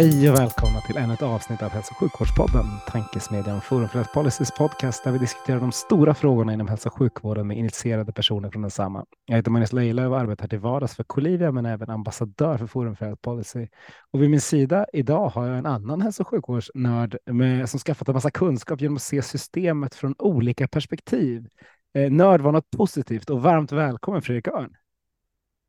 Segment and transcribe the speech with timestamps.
[0.00, 4.14] Hej och välkomna till ännu ett avsnitt av Hälso och sjukvårdspodden, tankesmedjan Forum för Health
[4.14, 8.50] Policies podcast där vi diskuterar de stora frågorna inom hälso och sjukvården med initierade personer
[8.50, 9.04] från densamma.
[9.26, 12.96] Jag heter Magnus Lejelöw och arbetar till vardags för Colivia men även ambassadör för Forum
[12.96, 13.68] för Health Policy.
[14.10, 18.08] Och vid min sida idag har jag en annan hälso och sjukvårdsnörd med, som skaffat
[18.08, 21.48] en massa kunskap genom att se systemet från olika perspektiv.
[21.94, 24.74] Eh, nörd var något positivt och varmt välkommen Fredrik Örn.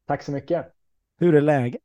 [0.07, 0.65] Tack så mycket.
[1.19, 1.81] Hur är läget?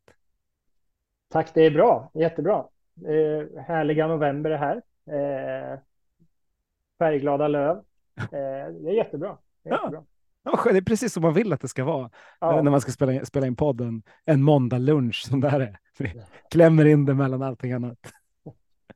[1.28, 2.10] Tack, det är bra.
[2.14, 2.64] Jättebra.
[3.06, 4.76] Eh, härliga november är här.
[5.10, 5.78] Eh,
[6.98, 7.76] färgglada löv.
[8.20, 9.38] Eh, det är jättebra.
[9.64, 10.04] Det är, jättebra.
[10.42, 12.10] Ja, det är precis som man vill att det ska vara
[12.40, 12.62] Ja.
[12.62, 15.78] när man ska spela, in- spela in podden en måndag lunch som det här är.
[15.98, 17.98] Vi klämmer in det mellan allting annat.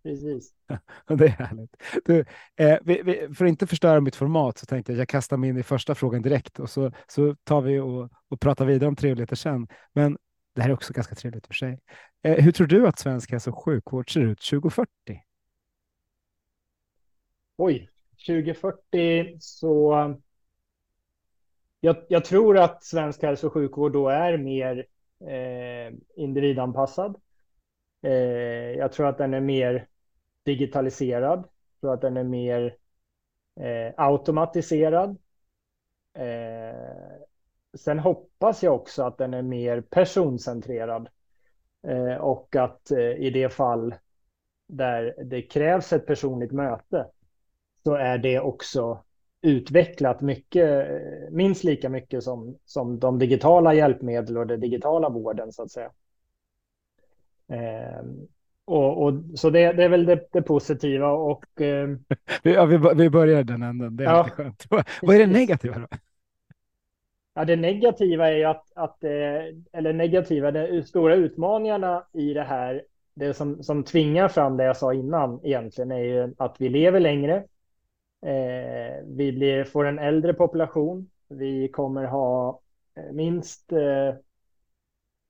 [0.03, 0.51] Precis.
[1.09, 1.77] Det är härligt.
[2.05, 2.25] Du,
[2.57, 5.51] eh, vi, vi, för att inte förstöra mitt format så tänkte jag jag kastar mig
[5.51, 8.97] in i första frågan direkt och så, så tar vi och, och pratar vidare om
[8.97, 9.69] trevligheter sen.
[9.93, 10.19] Men
[10.55, 11.79] det här är också ganska trevligt för sig.
[12.23, 14.91] Eh, hur tror du att svensk hälso och sjukvård ser ut 2040?
[17.57, 17.91] Oj,
[18.27, 19.95] 2040 så.
[21.81, 24.87] Jag, jag tror att svensk hälso och sjukvård då är mer
[25.27, 27.17] eh, individanpassad.
[28.03, 28.13] Eh,
[28.79, 29.89] jag tror att den är mer
[30.45, 31.39] digitaliserad.
[31.39, 32.77] Jag tror att den är mer
[33.61, 35.19] eh, automatiserad.
[36.15, 37.21] Eh,
[37.79, 41.09] sen hoppas jag också att den är mer personcentrerad.
[41.89, 43.95] Eh, och att eh, i det fall
[44.69, 47.07] där det krävs ett personligt möte
[47.85, 49.05] så är det också
[49.43, 55.53] utvecklat mycket, eh, minst lika mycket som, som de digitala hjälpmedel och den digitala vården
[55.53, 55.91] så att säga.
[57.49, 58.03] Eh,
[58.65, 61.89] och, och, så det, det är väl det, det positiva och eh,
[62.43, 63.97] Vi, ja, vi, vi börjar den änden.
[63.97, 64.25] Det är Ja.
[64.25, 64.67] skönt.
[64.71, 65.87] Vad vad är det negativa då?
[67.35, 69.11] Ja, det negativa är ju att, att eh,
[69.73, 74.77] eller negativa, de stora utmaningarna i det här, det som, som tvingar fram det jag
[74.77, 77.37] sa innan egentligen är ju att vi lever längre.
[78.27, 81.11] Eh, vi blir, får en äldre population.
[81.29, 82.61] Vi kommer ha
[82.97, 84.09] eh, minst, eh,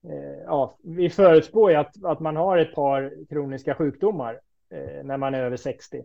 [0.04, 4.40] eh, ja, vi förutspår ju att, att man har ett par kroniska sjukdomar
[4.70, 6.04] eh, när man är över 60.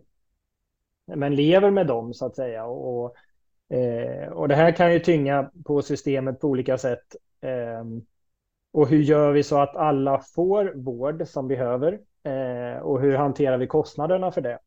[1.06, 3.14] Men lever med dem så att säga och, och
[3.68, 7.16] Eh, och det här kan ju tynga på systemet på olika sätt.
[7.40, 7.84] Eh,
[8.72, 12.00] och hur gör vi så att alla får vård som behöver?
[12.22, 14.58] Eh, och hur hanterar vi kostnaderna för det?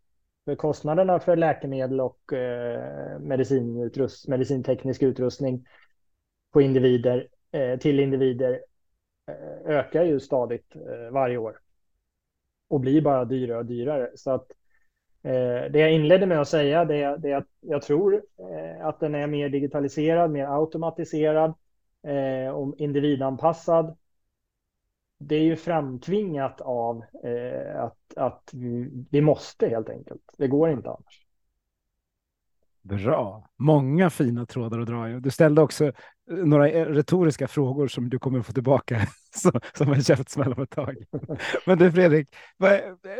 [0.45, 5.65] För kostnaderna för läkemedel och eh, medicinutrust, medicinteknisk utrustning
[6.51, 8.61] på individer, eh, till individer
[9.27, 11.59] eh, ökar ju stadigt eh, varje år.
[12.67, 14.11] Och blir bara dyrare och dyrare.
[14.15, 14.58] Så att Eh,
[15.23, 19.15] Eh, det jag inledde med att säga det är, att jag tror eh, att den
[19.15, 21.53] är mer digitaliserad, mer automatiserad
[22.03, 23.97] eh, och individanpassad.
[25.19, 27.03] Det är ju framtvingat av
[27.75, 28.49] att, att
[29.11, 30.21] vi måste helt enkelt.
[30.37, 31.28] Det går inte annars.
[32.89, 33.49] Bra.
[33.57, 35.19] Många fina trådar att dra i.
[35.19, 35.91] Du ställde också eh,
[36.27, 39.01] några eh, retoriska frågor som du kommer att få tillbaka
[39.75, 40.97] som, en käftsmäll om ett tag.
[41.65, 42.35] Men du Fredrik,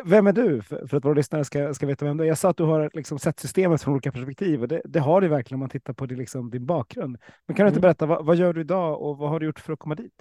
[0.06, 2.28] vem är du för, för att våra lyssnare ska, ska veta vem du är?
[2.28, 5.22] Jag sa att du har liksom sett systemet från olika perspektiv och det, det har
[5.22, 7.18] du verkligen om man tittar på det, liksom, din bakgrund.
[7.48, 7.82] Men kan du inte Mm.
[7.82, 10.14] berätta, vad, vad gör du idag och vad har du gjort för att komma dit?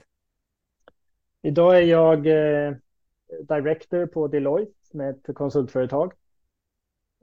[1.43, 2.75] Idag är jag eh,
[3.49, 6.13] director på Deloitte med ett konsultföretag.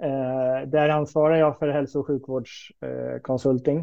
[0.04, 3.78] Eh, där ansvarar jag för hälso och sjukvårdskonsulting.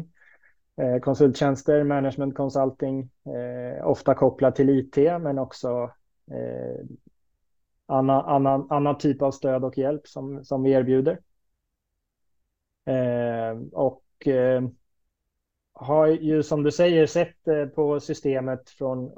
[0.77, 5.91] Eh, eh, konsulttjänster, management consulting, eh, ofta kopplat till IT men också
[6.31, 6.85] eh,
[7.85, 11.19] annan, annan, annan typ av stöd och hjälp som, som vi erbjuder.
[12.85, 14.63] Eh, och eh,
[15.73, 19.11] har ju som du säger sett eh, på systemet från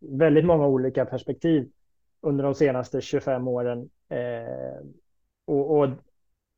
[0.00, 1.70] väldigt många olika perspektiv
[2.20, 3.90] under de senaste 25 åren.
[4.08, 4.86] Eh,
[5.44, 5.88] och, och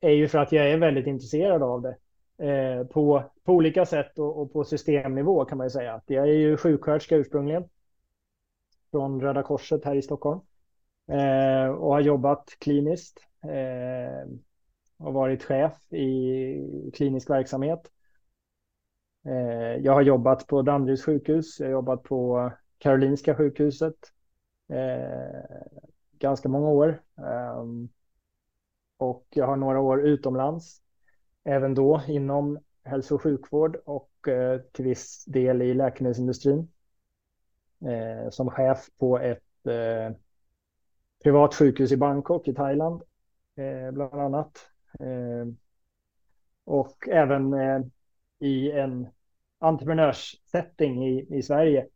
[0.00, 1.96] är ju för att jag är väldigt intresserad av det
[2.49, 5.94] eh, på, på olika sätt och, och på systemnivå kan man ju säga.
[5.94, 7.64] Att jag är ju sjuksköterska ursprungligen
[8.91, 10.41] från Röda Korset här i Stockholm
[11.08, 14.31] eh, och har jobbat kliniskt eh,
[14.96, 17.91] och varit chef i klinisk verksamhet.
[19.26, 23.94] Eh, jag har jobbat på Danderyds sjukhus, jag har jobbat på Karolinska sjukhuset
[24.69, 25.58] eh,
[26.19, 27.02] ganska många år.
[27.19, 27.88] Ehm,
[28.96, 30.82] och jag har några år utomlands,
[31.44, 36.69] även då inom hälso och sjukvård och eh, till viss del i läkemedelsindustrin.
[37.81, 40.17] Eh, som chef på ett eh,
[41.23, 43.02] privat sjukhus i Bangkok i Thailand,
[43.93, 44.70] bland annat.
[46.64, 47.55] Och även
[48.38, 49.06] i en
[49.58, 51.88] entreprenörssetting i, i Sverige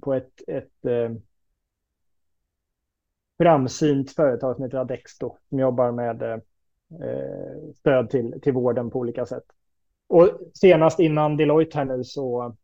[0.00, 0.84] på ett, ett
[3.38, 6.38] framsynt företag som heter Adexto som jobbar med eh,
[7.74, 9.44] stöd till, till vården på olika sätt.
[10.06, 12.56] Och senast innan Deloitte här nu så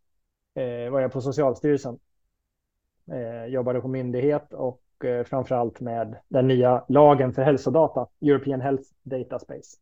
[0.55, 1.99] eh, var jag på Socialstyrelsen.
[3.13, 8.85] Eh, jobbade på myndighet och eh, framförallt med den nya lagen för hälsodata, European Health
[9.03, 9.77] Data Space.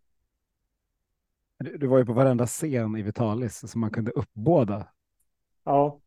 [1.58, 4.88] Du var ju på varenda scen i Vitalis som man kunde uppbåda.
[5.64, 6.00] Ja,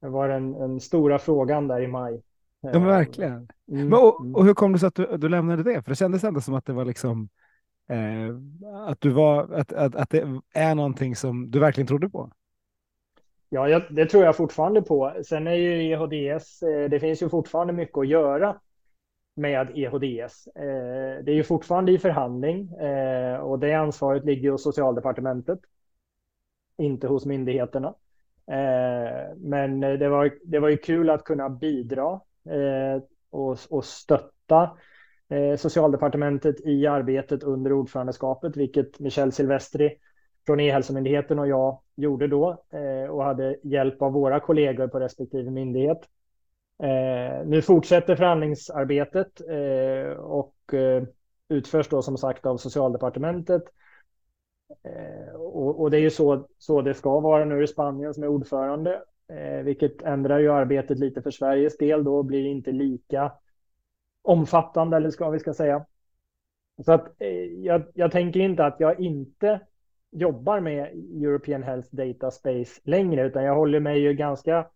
[0.00, 2.22] det var den, den stora frågan där i maj.
[2.60, 3.32] Ja, men verkligen.
[3.32, 3.88] Mm.
[3.88, 5.82] Men, och, och, hur kom det sig att du, du lämnade det?
[5.82, 7.28] För det kändes ändå som att det var liksom
[7.88, 8.36] eh,
[8.88, 12.32] att du var att, att, att det är någonting som du verkligen trodde på.
[13.48, 15.12] Ja, jag, det tror jag fortfarande på.
[15.26, 18.56] Sen är ju EHDS, eh, det finns ju fortfarande mycket att göra
[19.34, 20.46] med EHDS.
[20.46, 25.58] Eh, det är ju fortfarande i förhandling eh, och det ansvaret ligger hos socialdepartementet,
[26.76, 27.94] inte hos myndigheterna.
[28.46, 34.70] Eh, men det var, det var ju kul att kunna bidra Eh, och, och stötta
[35.28, 39.96] eh, socialdepartementet i arbetet under ordförandeskapet, vilket Michel Silvestri
[40.46, 45.50] från E-hälsomyndigheten och jag gjorde då eh, och hade hjälp av våra kollegor på respektive
[45.50, 45.98] myndighet.
[47.44, 49.40] Nu fortsätter förhandlingsarbetet
[50.18, 50.54] och
[51.48, 53.62] utförs då som sagt av socialdepartementet.
[55.34, 57.44] Och, och, det är ju så, så det ska vara.
[57.44, 61.76] Nu är det Spanien som är ordförande, eh, vilket ändrar ju arbetet lite för Sveriges
[61.76, 62.04] del.
[62.04, 63.32] Då blir inte lika
[64.22, 65.86] omfattande, eller ska vi ska säga.
[66.84, 69.60] Så att eh, jag, jag tänker inte att jag inte
[70.10, 70.86] jobbar med
[71.24, 74.66] European Health Data Space längre, utan jag håller mig ju ganska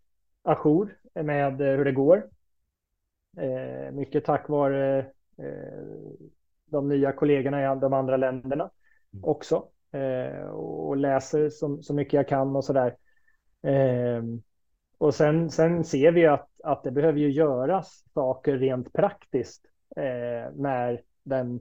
[0.43, 2.29] ajour med eh, hur det går.
[3.37, 4.99] Eh, mycket tack vare
[5.39, 5.85] eh,
[6.67, 8.71] de nya kollegorna i de andra länderna
[9.13, 9.25] mm.
[9.25, 9.69] också.
[10.53, 12.73] och läser så, så mycket jag kan och så
[13.65, 14.23] Eh,
[14.99, 19.67] och sen, sen ser vi att, att det behöver ju göras saker rent praktiskt
[19.97, 21.61] eh, när den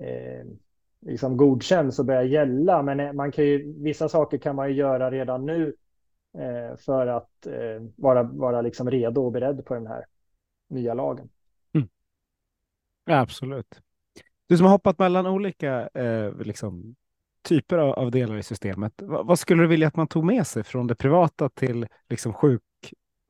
[0.00, 0.58] ehm,
[1.00, 2.82] liksom godkänns och börjar gälla.
[2.82, 5.74] Men eh, man kan ju, vissa saker kan man ju göra redan nu
[6.34, 10.04] Eh, för att eh, vara, vara liksom redo och beredd på den här
[10.68, 11.28] nya lagen.
[11.72, 11.88] Mm.
[13.04, 13.80] Absolut.
[14.46, 16.94] Du som har hoppat mellan olika eh, liksom,
[17.48, 20.46] typer av, av, delar i systemet, vad, vad, skulle du vilja att man tog med
[20.46, 22.62] sig från det privata till liksom, sjuk,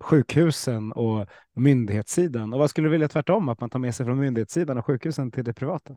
[0.00, 2.53] sjukhusen och myndighetssidan?
[2.53, 5.31] Och vad skulle du vilja tvärtom, att man tar med sig från myndighetssidan och sjukhusen
[5.31, 5.97] till det privata?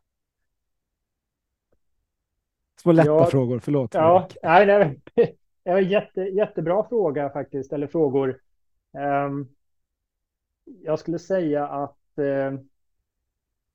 [2.81, 3.93] Små lätta ja, frågor, förlåt.
[3.93, 5.01] Ja, nej, nej,
[5.63, 8.39] Ja, jätte, jättebra fråga faktiskt, eller frågor.
[9.27, 9.49] Um,
[10.65, 12.59] jag skulle säga att uh,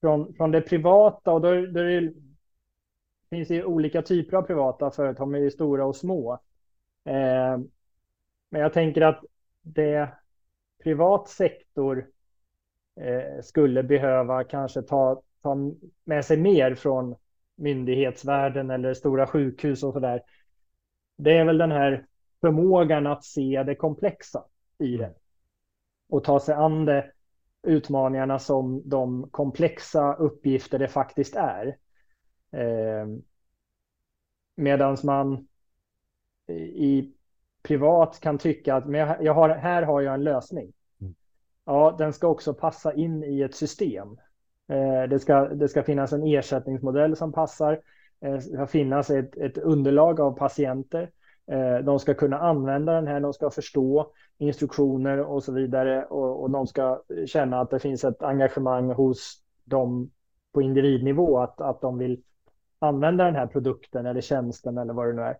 [0.01, 2.13] från, från det privata, och då, då det,
[3.31, 6.33] finns det olika typer av privata företag, med stora och små.
[7.09, 7.59] Uh,
[8.51, 9.25] men jag tänker att
[9.63, 10.09] det
[10.83, 12.07] privat sektor
[13.01, 15.57] uh, skulle behöva kanske ta, ta
[16.05, 17.15] med sig mer från
[17.57, 20.23] myndighetsvärlden eller stora sjukhus och så där
[21.17, 22.07] det är väl den här
[22.41, 24.45] förmågan att se det komplexa
[24.79, 25.01] i mm.
[25.01, 25.15] det.
[26.09, 27.13] Och ta sig an det
[27.63, 31.77] utmaningarna som de komplexa uppgifter det faktiskt är.
[32.53, 33.07] Eh,
[34.57, 35.47] Medan man
[36.49, 37.13] i
[37.63, 40.73] privat kan tycka att men jag har, här har jag en lösning.
[41.01, 41.15] Mm.
[41.65, 44.09] Ja, den ska också passa in i ett system.
[44.69, 47.81] Eh, det, ska, det ska finnas en ersättningsmodell som passar.
[48.21, 51.11] Det eh, ska finnas ett, ett underlag av patienter.
[51.47, 56.43] Eh, de ska kunna använda den här, de ska förstå instruktioner och så vidare och,
[56.43, 60.11] och de ska känna att det finns ett engagemang hos dem
[60.53, 62.23] på individnivå att, att de vill
[62.79, 65.39] använda den här produkten eller tjänsten eller vad det nu är.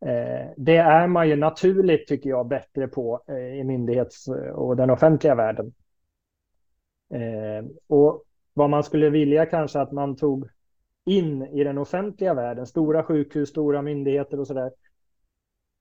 [0.00, 4.90] Eh, det är man ju naturligt, tycker jag, bättre på eh, i myndighets och den
[4.90, 5.74] offentliga världen.
[7.14, 10.48] Eh, och vad man skulle vilja kanske att man tog
[11.04, 14.72] in i den offentliga världen, stora sjukhus, stora myndigheter och så där,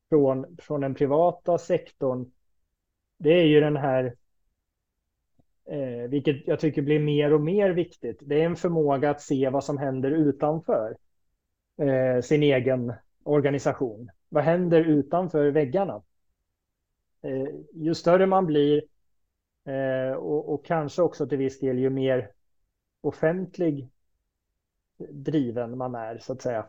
[0.10, 2.32] från, från den privata sektorn,
[3.17, 4.15] det är ju den här,
[5.69, 9.50] eh, vilket jag tycker blir mer och mer viktigt, det är en förmåga att se
[9.50, 10.97] vad som händer utanför
[11.77, 12.93] eh, sin egen
[13.24, 14.09] organisation.
[14.29, 16.01] vad händer utanför väggarna?
[17.21, 18.83] Eh, ju större man blir
[19.65, 22.31] eh, och, och, kanske också till viss del ju mer
[23.01, 23.89] offentlig
[24.97, 26.67] driven man är så att säga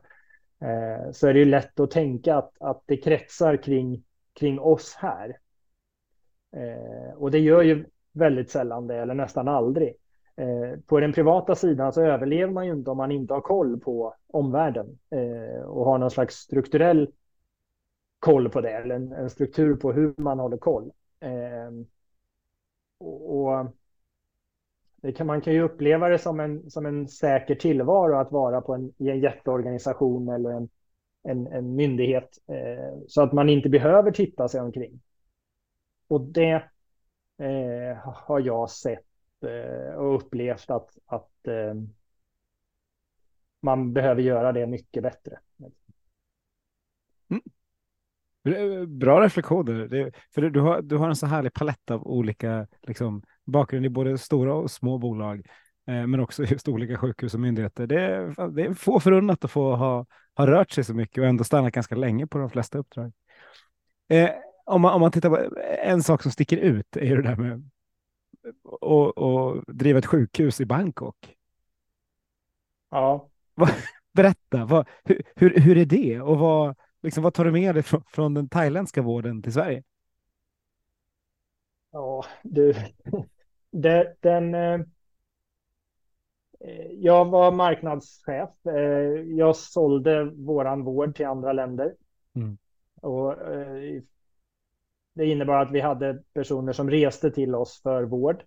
[0.60, 4.94] eh, så är det ju lätt att tänka att, att det kretsar kring, kring oss
[4.94, 5.38] här.
[6.52, 7.86] Eh, och det gör ju
[8.18, 9.94] väldigt sällan det eller nästan aldrig.
[10.36, 13.80] Eh, på den privata sidan så överlever man ju inte om man inte har koll
[13.80, 17.12] på omvärlden eh, och har någon slags strukturell
[18.18, 20.92] koll på det eller en, en struktur på hur man håller koll.
[21.20, 21.70] Eh,
[22.98, 23.66] och, och
[25.02, 28.60] det kan, man kan ju uppleva det som en, som en säker tillvaro att vara
[28.60, 30.68] på en, i en jätteorganisation eller en,
[31.22, 35.00] en, en myndighet eh, så att man inte behöver titta sig omkring.
[36.08, 36.62] Och det
[37.38, 39.04] eh, har jag sett
[39.42, 41.74] eh, och upplevt att, att eh,
[43.62, 45.38] man behöver göra det mycket bättre.
[47.30, 47.42] Mm.
[48.56, 49.88] Eh, bra reflektioner.
[49.88, 53.88] Det, för du har, du har en så härlig palett av olika liksom, bakgrund i
[53.88, 55.46] både stora och små bolag,
[55.86, 57.86] eh, men också just olika sjukhus och myndigheter.
[57.86, 61.28] Det är, det är få förunnat att få ha, ha rört sig så mycket och
[61.28, 63.12] ändå stannat ganska länge på de flesta uppdrag.
[64.08, 64.30] Eh,
[64.68, 67.70] om, man, om man tittar på en sak som sticker ut är det där med
[68.80, 71.36] att driva ett sjukhus i Bangkok.
[72.90, 73.28] Ja.
[74.12, 77.82] Berätta, vad, hur, hur, hur är det och vad, liksom, vad tar du med dig
[77.82, 79.82] från, från den thailändska vården till Sverige?
[81.90, 82.74] Ja, du,
[83.70, 84.54] det, den...
[84.54, 84.80] Eh,
[86.92, 88.66] jag var marknadschef.
[88.66, 91.94] Eh, jag sålde våran vård till andra länder.
[92.34, 92.58] Mm.
[93.00, 94.02] Och eh,
[95.18, 98.42] det innebar att vi hade personer som reste till oss för vård.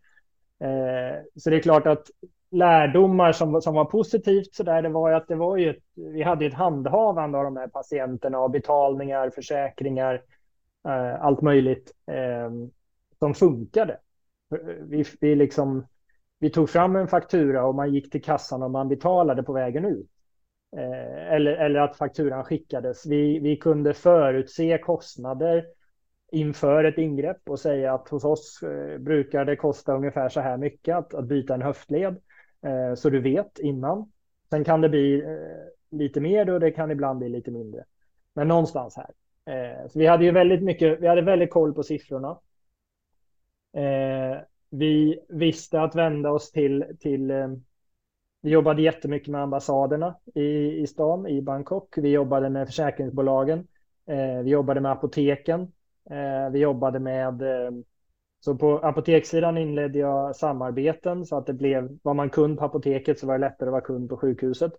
[0.60, 2.08] Eh, så det är klart att
[2.52, 5.84] lärdomar som, som var positivt så där, det var ju att det var ju ett,
[5.94, 10.22] vi hade ett handhavande av de här patienterna och betalningar, försäkringar,
[10.88, 12.52] eh, allt möjligt eh,
[13.20, 13.98] som funkade.
[14.82, 15.88] Vi, vi, liksom,
[16.40, 19.86] vi tog fram en faktura och man gick till kassan och man betalade på vägen
[19.86, 20.10] ut.
[20.78, 23.06] Eh, eller, eller att fakturan skickades.
[23.06, 25.66] Vi, vi kunde förutse kostnader
[26.32, 30.58] inför ett ingrepp och säga att hos oss eh, brukar det kosta ungefär så här
[30.58, 32.18] mycket att, att byta en höftled.
[32.62, 34.12] Eh, så du vet innan.
[34.50, 37.86] Sen kan det bli eh, lite mer och det kan ibland bli lite mindre.
[38.34, 39.12] Men någonstans här.
[39.88, 42.40] Så vi hade ju väldigt mycket, vi hade väldigt koll på siffrorna.
[44.70, 47.32] Vi visste att vända oss till, till
[48.42, 50.42] vi jobbade jättemycket med ambassaderna i,
[50.82, 51.98] i stan, i Bangkok.
[51.98, 53.68] Vi jobbade med försäkringsbolagen.
[54.44, 55.72] Vi jobbade med apoteken.
[56.10, 57.42] Eh, vi jobbade med...
[57.42, 57.72] Eh,
[58.40, 61.98] så på apotekssidan inledde jag samarbeten så att det blev...
[62.02, 64.72] Var man kund på apoteket så var det lättare att vara kund på sjukhuset.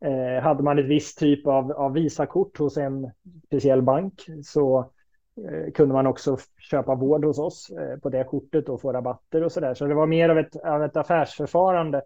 [0.00, 0.40] Ja.
[0.40, 3.10] hade man ett visst typ av, av Visakort hos en
[3.46, 4.90] speciell bank så
[5.36, 9.44] Eh, kunde man också köpa vård hos oss eh, på det kortet och få rabatter
[9.44, 9.74] och så där.
[9.74, 12.02] Så det var mer av ett, av ett affärsförfarande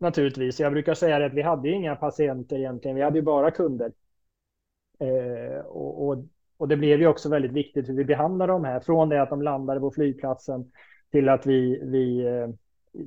[0.00, 0.60] naturligtvis.
[0.60, 3.92] Jag brukar säga att vi hade inga patienter egentligen, vi hade ju bara kunder.
[4.98, 6.24] Eh, och, och,
[6.56, 8.64] och, det blev ju också väldigt viktigt hur vi behandlade dem.
[8.64, 10.72] här, från det att de landade på flygplatsen
[11.10, 12.48] till att vi, vi eh,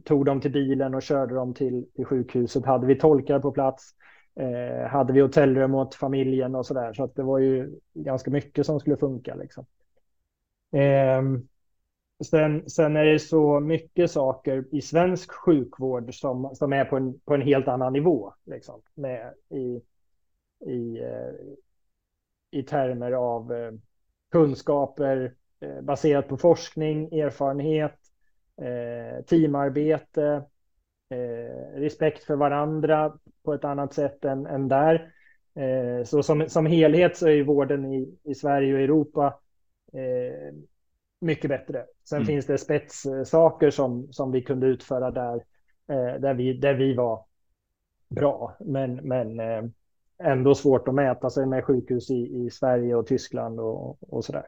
[0.03, 2.65] tog dem till bilen och körde dem till, till sjukhuset.
[2.65, 3.93] Hade vi tolkar på plats?
[4.39, 6.93] Eh, hade vi hotellrum åt familjen och så där.
[6.93, 9.35] Så att det var ju ganska mycket som skulle funka.
[9.35, 9.65] Liksom.
[10.71, 11.21] Eh,
[12.25, 17.19] sen, sen är det så mycket saker i svensk sjukvård som, som är på en,
[17.19, 18.33] på en helt annan nivå.
[18.45, 19.81] Liksom, med, i,
[20.71, 21.33] i, eh,
[22.51, 23.71] i termer av eh,
[24.31, 27.97] kunskaper eh, baserat på forskning, erfarenhet,
[28.61, 30.43] eh, teamarbete,
[31.09, 35.13] eh, respekt för varandra på ett annat sätt än, än där.
[35.55, 39.39] Eh, så som, som helhet så är vården i, i Sverige och Europa
[39.93, 40.55] eh,
[41.21, 41.85] mycket bättre.
[42.09, 42.27] Sen mm.
[42.27, 45.43] finns det spetssaker som, som vi kunde utföra där,
[46.19, 47.25] där, vi, där vi var
[48.09, 48.57] bra.
[48.59, 49.39] Men, men
[50.23, 54.47] ändå svårt att mäta sig med sjukhus i, i Sverige och Tyskland och, och där.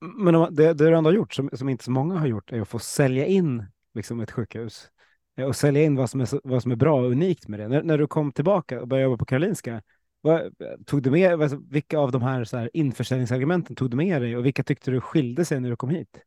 [0.00, 2.60] Men det, det du ändå har gjort, som, som inte så många har gjort, är
[2.60, 4.90] att få sälja in liksom ett sjukhus
[5.36, 7.68] eh, och sälja in vad som är, vad som är bra och unikt med det.
[7.68, 9.82] När, när du kom tillbaka och började jobba på Karolinska,
[10.20, 10.54] vad,
[10.86, 14.46] tog du med, vilka av de här, så här införsäljningsargumenten tog du med dig och
[14.46, 16.22] vilka tyckte du skilde sig när du kom hit?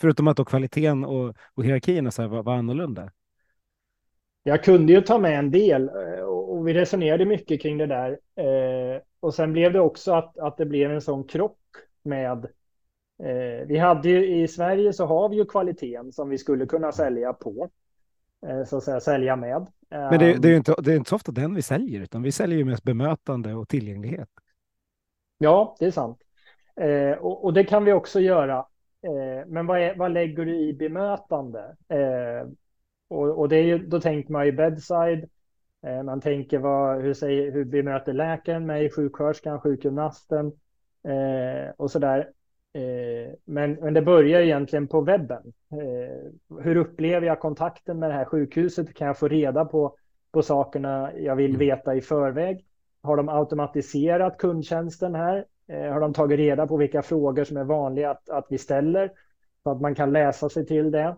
[0.00, 3.10] Förutom att då kvaliteten och, och hierarkierna så här var, var annorlunda.
[4.42, 6.24] Jag kunde ju ta med en del eh,
[6.62, 8.10] och vi resonerade mycket kring det där.
[8.36, 11.58] Eh, och sen blev det också att, att det blev en sån krock
[12.02, 12.46] med
[13.22, 16.92] Eh, vi hade ju, I Sverige så har vi ju kvaliteten som vi skulle kunna
[16.92, 17.68] sälja på.
[18.46, 19.66] Eh, så att säga sälja med.
[19.88, 22.22] Men det, det, är ehm, inte, det är inte så ofta den vi säljer, utan
[22.22, 24.28] vi säljer ju mest bemötande och tillgänglighet.
[25.38, 26.18] Ja, det är sant.
[26.80, 28.58] Eh, och, och, det kan vi också göra.
[29.02, 31.76] Eh, men vad, är, vad lägger du i bemötande?
[31.88, 32.48] Eh,
[33.08, 35.28] och, och, det är ju, då tänker man ju bedside.
[35.86, 40.46] Eh, man tänker vad, hur, säger, hur bemöter läkaren mig, sjuksköterskan, sjukgymnasten
[41.08, 42.18] eh, och så där.
[42.74, 45.52] Eh, men, men det börjar egentligen på webben.
[46.62, 48.94] hur upplever jag kontakten med det här sjukhuset?
[48.94, 49.96] Kan jag få reda på,
[50.32, 51.58] på sakerna jag vill mm.
[51.58, 52.66] veta i förväg?
[53.02, 55.44] Har de automatiserat kundtjänsten här?
[55.68, 59.12] Har de tagit reda på vilka frågor som är vanliga att, att vi ställer?
[59.62, 61.16] Så att man kan läsa sig till det.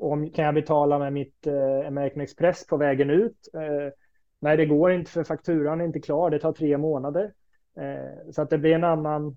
[0.00, 3.48] Om, kan jag betala med mitt eh, American Express på vägen ut?
[3.54, 3.92] Eh,
[4.38, 6.30] nej, det går inte för fakturan är inte klar.
[6.30, 7.32] Det tar tre månader.
[7.76, 9.36] Eh, så att det blir en annan.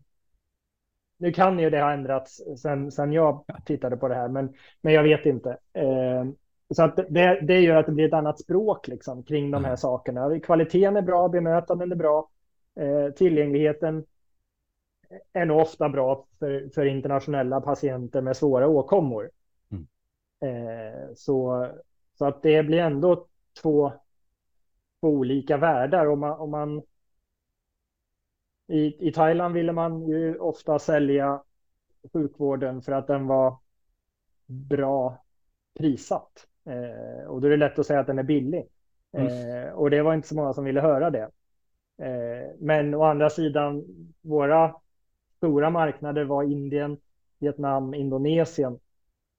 [1.17, 4.93] Nu kan ju det ha ändrats sen, sen jag tittade på det här, men, men
[4.93, 5.57] jag vet inte.
[5.73, 6.25] Eh,
[6.75, 9.71] så att det, det gör att det blir ett annat språk liksom, kring de här
[9.71, 9.77] mm.
[9.77, 10.39] sakerna.
[10.39, 12.29] Kvaliteten är bra, bemötandet är bra,
[12.79, 14.05] eh, tillgängligheten
[15.33, 19.29] är nog ofta bra för, för internationella patienter med svåra åkommor.
[20.43, 21.67] Eh, så,
[22.17, 23.27] så att det blir ändå
[23.61, 23.93] två,
[24.99, 26.05] två olika världar.
[26.05, 26.81] Om man, om man,
[28.67, 31.43] i, I Thailand ville man ju ofta sälja
[32.13, 33.57] sjukvården för att den var
[34.45, 35.23] bra
[35.79, 36.47] prissatt.
[36.65, 38.67] Eh, och då är det lätt att säga att den är billig.
[39.11, 39.27] Mm.
[39.27, 41.29] Eh, och det var inte så många som ville höra det.
[41.97, 43.83] Eh, men å andra sidan,
[44.21, 44.75] våra
[45.37, 46.97] stora marknader var Indien,
[47.39, 48.79] Vietnam, Indonesien.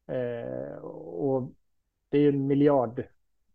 [0.07, 1.53] Eh, och
[2.09, 2.99] det är en miljard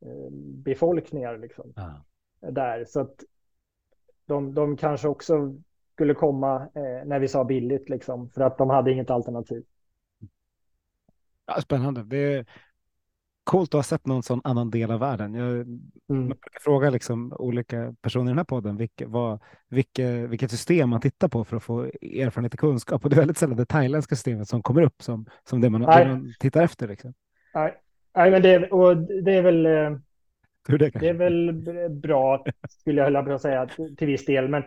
[0.01, 0.31] eh,
[0.63, 2.49] befolkningar liksom ah.
[2.51, 2.85] där.
[2.85, 3.23] Så att
[4.25, 5.55] de, de kanske också
[5.93, 9.63] skulle komma eh, när vi sa billigt liksom för att de hade inget alternativ.
[11.45, 12.03] Ja, spännande.
[12.03, 12.45] Det,
[13.49, 15.33] coolt att ha sett någon sån annan del av världen.
[15.33, 15.51] Jag
[16.09, 16.37] mm.
[16.61, 19.39] frågar liksom olika personer i den här podden vilka, vad,
[19.69, 23.03] vilka, vilket system man tittar på för att få erfarenhet och kunskap.
[23.03, 25.81] Och det är väldigt sällan det thailändska systemet som kommer upp som, som det, man,
[25.81, 26.87] det man tittar efter.
[26.87, 27.13] Liksom.
[27.53, 27.77] Nej.
[28.15, 29.97] Nej, men det, och det är väl eh,
[30.67, 31.53] Hur det, det är väl
[31.89, 34.47] bra, skulle jag vilja på säga, till viss del.
[34.47, 34.63] Men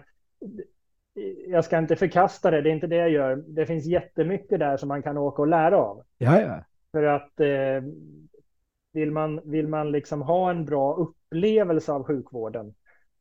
[1.47, 3.37] jag ska inte förkasta det, det är inte det jag gör.
[3.37, 6.03] Det finns jättemycket där som man kan åka och lära av.
[6.18, 6.64] Ja, ja.
[6.92, 7.83] För att eh,
[8.93, 12.75] vill man, vill man liksom ha en bra upplevelse av sjukvården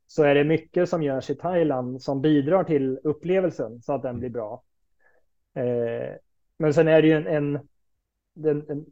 [0.08, 4.20] så är det mycket som görs i Thailand som bidrar till upplevelsen så att den
[4.20, 4.64] blir bra.
[5.56, 6.16] Eh,
[6.58, 7.68] men sen är det ju en, en,
[8.34, 8.86] den, en,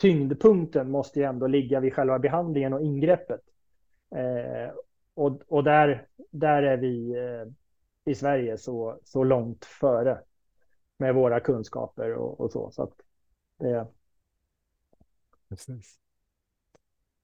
[0.00, 3.40] tyngdpunkten måste ju ändå ligga vid själva behandlingen och ingreppet.
[4.14, 4.74] Eh,
[5.14, 7.52] och och där, där är vi eh,
[8.12, 10.18] i Sverige så, så långt före
[10.98, 12.70] med våra kunskaper och, och så.
[12.70, 12.92] så att
[13.58, 13.86] det,
[15.52, 15.98] Precis.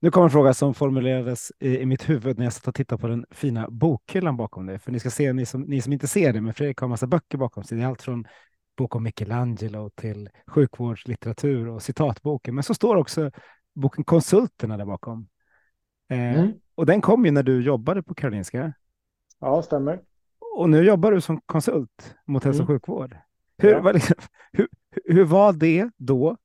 [0.00, 3.00] Nu kommer en fråga som formulerades i, i, mitt huvud när jag satt och tittade
[3.00, 4.78] på den fina bokhyllan bakom det.
[4.78, 6.90] För ni ska se, ni som, ni som inte ser det, men Fredrik har en
[6.90, 7.78] massa böcker bakom sig.
[7.78, 8.26] Det är allt från
[8.76, 12.54] bok om Michelangelo till sjukvårdslitteratur och citatboken.
[12.54, 13.30] Men så står också
[13.74, 15.28] boken Konsulterna där bakom.
[16.10, 16.52] Eh, mm.
[16.74, 18.72] Och den kom ju när du jobbade på Karolinska.
[19.38, 20.00] Ja, stämmer.
[20.56, 22.80] Och nu jobbar du som konsult mot hälso och mm.
[22.80, 23.16] sjukvård.
[23.58, 23.80] Hur, ja.
[23.80, 24.16] var liksom,
[24.52, 24.68] hur,
[25.04, 26.36] hur var det då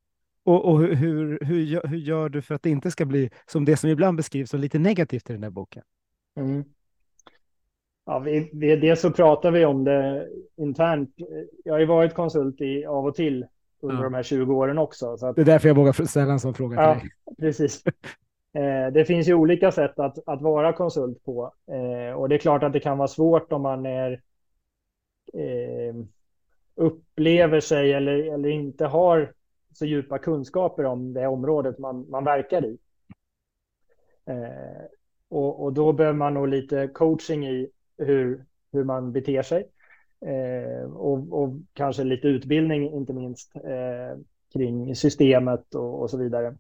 [0.44, 3.66] och, och hur, hur, hur, hur, gör du för att det inte ska bli som
[3.66, 5.84] det som ibland beskrivs som lite negativt i den här boken?
[6.36, 6.64] Mm.
[8.06, 11.10] Ja, vi, vi, dels så pratar vi om det internt.
[11.64, 13.46] Jag har ju varit konsult i, av och till
[13.82, 14.04] under ja.
[14.04, 15.18] de här 20 åren också.
[15.18, 17.36] Så att, det är därför jag vågar ställa en sån fråga till ja, dig.
[17.40, 17.84] Precis.
[18.54, 21.54] Eh, det finns ju olika sätt att, att vara konsult på.
[21.72, 24.22] Eh, och det är klart att det kan vara svårt om man är
[25.34, 25.96] eh,
[26.76, 29.34] upplever sig eller, eller inte har
[29.74, 32.78] så djupa kunskaper om det området man, man verkar i.
[34.26, 34.86] Eh,
[35.30, 39.70] och, och, då behöver man nog lite coaching i hur, hur man beter sig.
[40.26, 44.20] Eh, och, och, kanske lite utbildning, inte minst, eh,
[44.54, 46.58] kring systemet och, och, så vidare.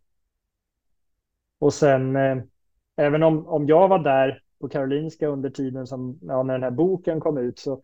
[1.60, 2.38] Och sen, eh,
[2.96, 6.72] även om, om jag var där på Karolinska under tiden som, ja, när den här
[6.72, 7.82] boken kom ut, så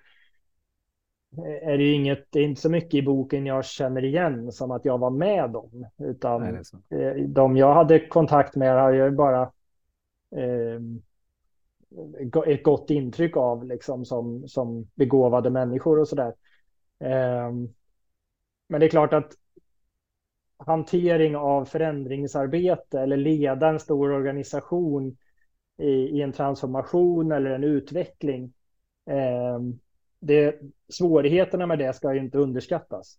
[1.38, 4.72] är det ju inget, det är inte så mycket i boken jag känner igen som
[4.72, 5.88] att jag var med dem.
[5.98, 6.42] Utan
[6.90, 9.42] Nej, eh, de jag hade kontakt med har jag bara
[10.36, 10.82] eh,
[12.46, 16.34] ett gott intryck av liksom som, som begåvade människor och sådär.
[17.00, 17.52] Eh,
[18.68, 19.34] men det är klart att
[20.58, 25.18] hantering av förändringsarbete eller leda en stor organisation
[25.78, 28.54] i, i en transformation eller en utveckling
[29.10, 29.60] eh,
[30.20, 33.18] det, svårigheterna med det ska ju inte underskattas.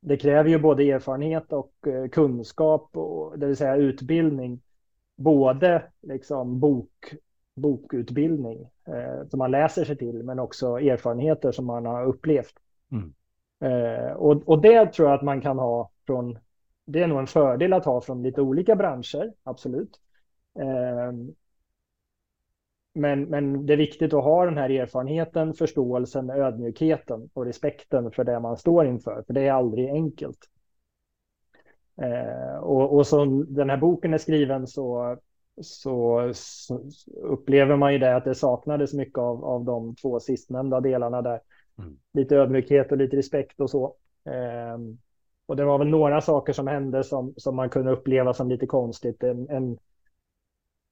[0.00, 4.60] Det kräver ju både erfarenhet och eh, kunskap, och, det vill säga utbildning.
[5.16, 7.14] Både liksom bok,
[7.54, 12.54] bokutbildning eh, som man läser sig till, men också erfarenheter som man har upplevt.
[12.92, 13.14] Mm.
[13.60, 16.38] Eh, och, och det tror jag att man kan ha från,
[16.84, 20.00] det är nog en fördel att ha från lite olika branscher, absolut.
[20.58, 21.12] Eh,
[22.94, 28.24] men, men det är viktigt att ha den här erfarenheten, förståelsen, ödmjukheten och respekten för
[28.24, 30.38] det man står inför, för det är aldrig enkelt.
[32.02, 35.16] Eh, och, och som den här boken är skriven så,
[35.60, 36.80] så, så,
[37.22, 41.40] upplever man ju det att det saknades mycket av, av de två sistnämnda delarna där.
[41.78, 41.96] Mm.
[42.12, 43.96] Lite ödmjukhet och lite respekt och så.
[44.24, 44.78] Eh,
[45.46, 48.66] och det var väl några saker som hände som, som man kunde uppleva som lite
[48.66, 49.22] konstigt.
[49.22, 49.78] En, en,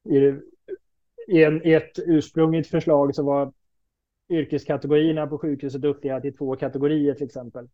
[0.09, 0.39] i,
[1.27, 3.53] i, en, I ett ursprungligt förslag så var
[4.29, 7.69] yrkeskategorierna på sjukhuset uppdelade i två kategorier till exempel.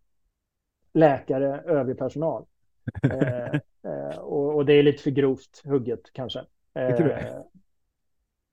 [0.94, 2.46] Läkare, övrig personal.
[3.04, 3.56] eh,
[3.92, 6.40] eh, och, och, det är lite för grovt hugget kanske.
[6.74, 6.96] Eh,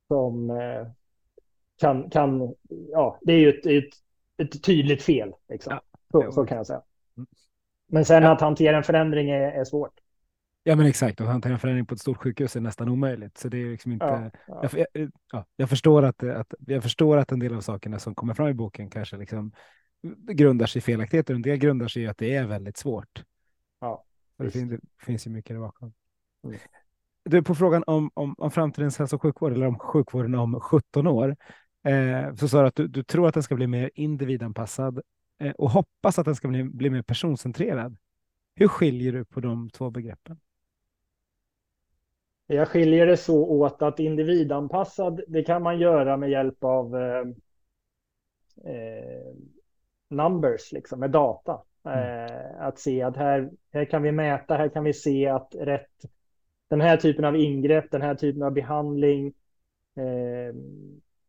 [0.08, 0.86] som eh,
[1.80, 2.54] kan, kan,
[2.90, 3.94] ja, det är ju ett, ett,
[4.36, 5.32] ett tydligt fel.
[5.48, 5.72] Liksom.
[5.72, 6.82] Ja, så, så, kan jag säga.
[7.16, 7.26] Mm.
[7.86, 8.32] Men sen ja.
[8.32, 10.00] att hantera en förändring är, är svårt.
[10.66, 11.20] Ja, men exakt.
[11.20, 13.38] Att hantera en förändring på ett stort sjukhus är nästan omöjligt.
[13.38, 14.04] Så det är liksom inte.
[14.06, 14.68] Ja, ja.
[14.72, 18.14] Jag, jag, ja, jag, förstår att, att, jag förstår att en del av sakerna som
[18.14, 19.52] kommer fram i boken kanske liksom
[20.32, 21.34] grundar sig i felaktigheter.
[21.34, 23.24] En del grundar sig i att det är väldigt svårt.
[23.80, 24.04] Ja,
[24.38, 25.92] det finns, det finns ju mycket där bakom.
[26.44, 26.58] Mm.
[27.24, 31.06] Du, på frågan om, om, om framtidens hälso och sjukvård eller om sjukvården om 17
[31.06, 31.36] år
[31.84, 35.00] eh, så sa du att du, du, tror att den ska bli mer individanpassad
[35.40, 37.96] eh, och hoppas att den ska bli, bli mer personcentrerad.
[38.54, 40.40] Hur skiljer du på de två begreppen?
[42.46, 47.24] Jag skiljer det så åt att individanpassad, det kan man göra med hjälp av eh,
[48.72, 49.34] eh,
[50.10, 51.62] numbers, liksom, med data.
[51.84, 51.98] Mm.
[51.98, 55.90] Eh, att se att här, här kan vi mäta, här kan vi se att rätt,
[56.70, 59.26] den här typen av ingrepp, den här typen av behandling,
[59.96, 60.54] eh,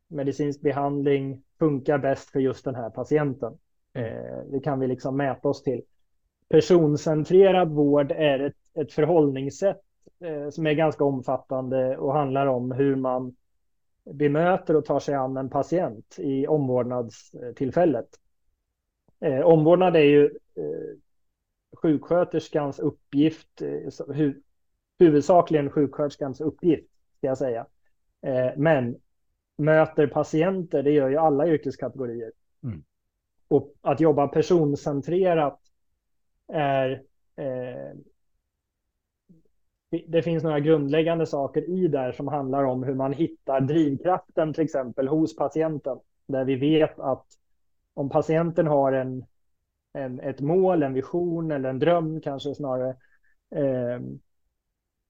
[0.07, 3.57] medicinsk behandling funkar bäst för just den här patienten.
[3.93, 4.15] Mm.
[4.15, 5.81] Eh, det kan vi liksom mäta oss till.
[6.49, 9.81] Personcentrerad vård är ett, ett förhållningssätt
[10.19, 13.35] eh, som är ganska omfattande och handlar om hur man
[14.13, 18.07] bemöter och tar sig an en patient i omvårdnadstillfället.
[19.19, 20.25] Eh, omvårdnad är ju
[20.55, 20.97] eh,
[21.75, 24.41] sjuksköterskans uppgift, eh, hu
[24.99, 27.65] huvudsakligen sjuksköterskans uppgift, ska jag säga.
[28.21, 28.95] Eh, men
[29.57, 32.31] möter patienter, det gör ju alla yrkeskategorier.
[32.63, 32.83] Mm.
[33.47, 35.59] Och att jobba personcentrerat
[36.47, 37.03] är
[37.35, 37.97] eh,
[40.07, 44.63] det finns några grundläggande saker i där som handlar om hur man hittar drivkraften till
[44.63, 45.99] exempel hos patienten.
[46.27, 47.25] Där vi vet att
[47.93, 49.25] om patienten har en,
[49.93, 52.89] en, ett mål, en vision eller en dröm kanske snarare.
[53.55, 53.99] Eh,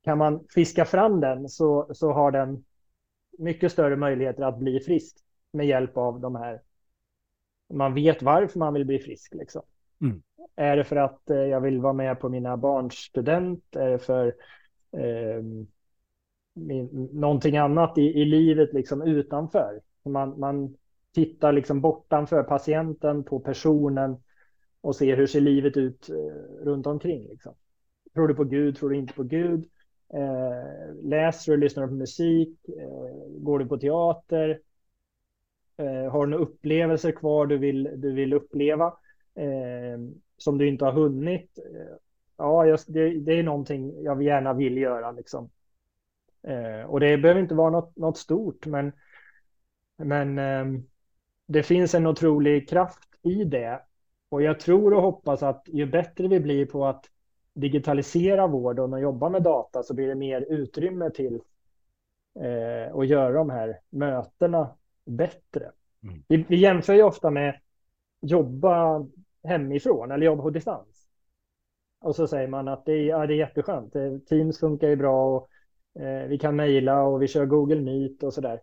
[0.04, 2.64] kan man fiska fram den så, så har den
[3.38, 5.18] mycket större möjligheter att bli frisk
[5.52, 6.62] med hjälp av de här.
[7.74, 9.34] Man vet varför man vill bli frisk.
[9.34, 9.62] Liksom.
[10.02, 10.22] Mm.
[10.56, 13.76] Är det för att eh, jag vill vara med på mina barns student?
[13.76, 14.36] Är det för
[14.98, 15.44] eh,
[17.14, 19.82] någonting annat i, i livet liksom utanför.
[20.06, 20.76] Man, man
[21.16, 24.18] tittar liksom bortanför patienten på personen
[24.82, 27.28] och ser hur ser livet ut eh, runt omkring.
[27.28, 27.54] Liksom.
[28.14, 28.78] Tror du på Gud?
[28.78, 29.66] Tror du inte på Gud?
[30.14, 31.58] Eh, läser du?
[31.58, 32.60] Lyssnar du på musik?
[32.70, 34.60] Eh, går du på teater?
[35.78, 38.86] Eh, har du några upplevelser kvar du vill, du vill uppleva
[39.36, 40.00] eh,
[40.38, 41.60] som du inte har hunnit?
[41.60, 41.96] Eh,
[42.38, 45.12] Ja, just, det, det, är någonting jag gärna vill göra.
[45.12, 45.50] Liksom.
[46.44, 48.92] Eh, och det behöver inte vara något, något stort, men,
[49.98, 50.82] men eh,
[51.48, 53.82] det finns en otrolig kraft i det.
[54.30, 57.06] Och jag tror och hoppas att ju bättre vi blir på att
[57.54, 61.42] digitalisera vården och jobba med data så blir det mer utrymme till
[62.40, 65.72] eh, att göra de här mötena bättre.
[66.04, 66.24] Mm.
[66.28, 67.60] Vi, vi jämför ju ofta med
[68.22, 69.06] jobba
[69.44, 70.95] hemifrån eller jobba på distans.
[72.06, 73.96] Och så säger man att det är, ja, det är jätteskönt.
[73.96, 75.50] Eh, Teams funkar ju bra och
[76.02, 78.62] eh, vi kan mejla och vi kör Google Meet och så där.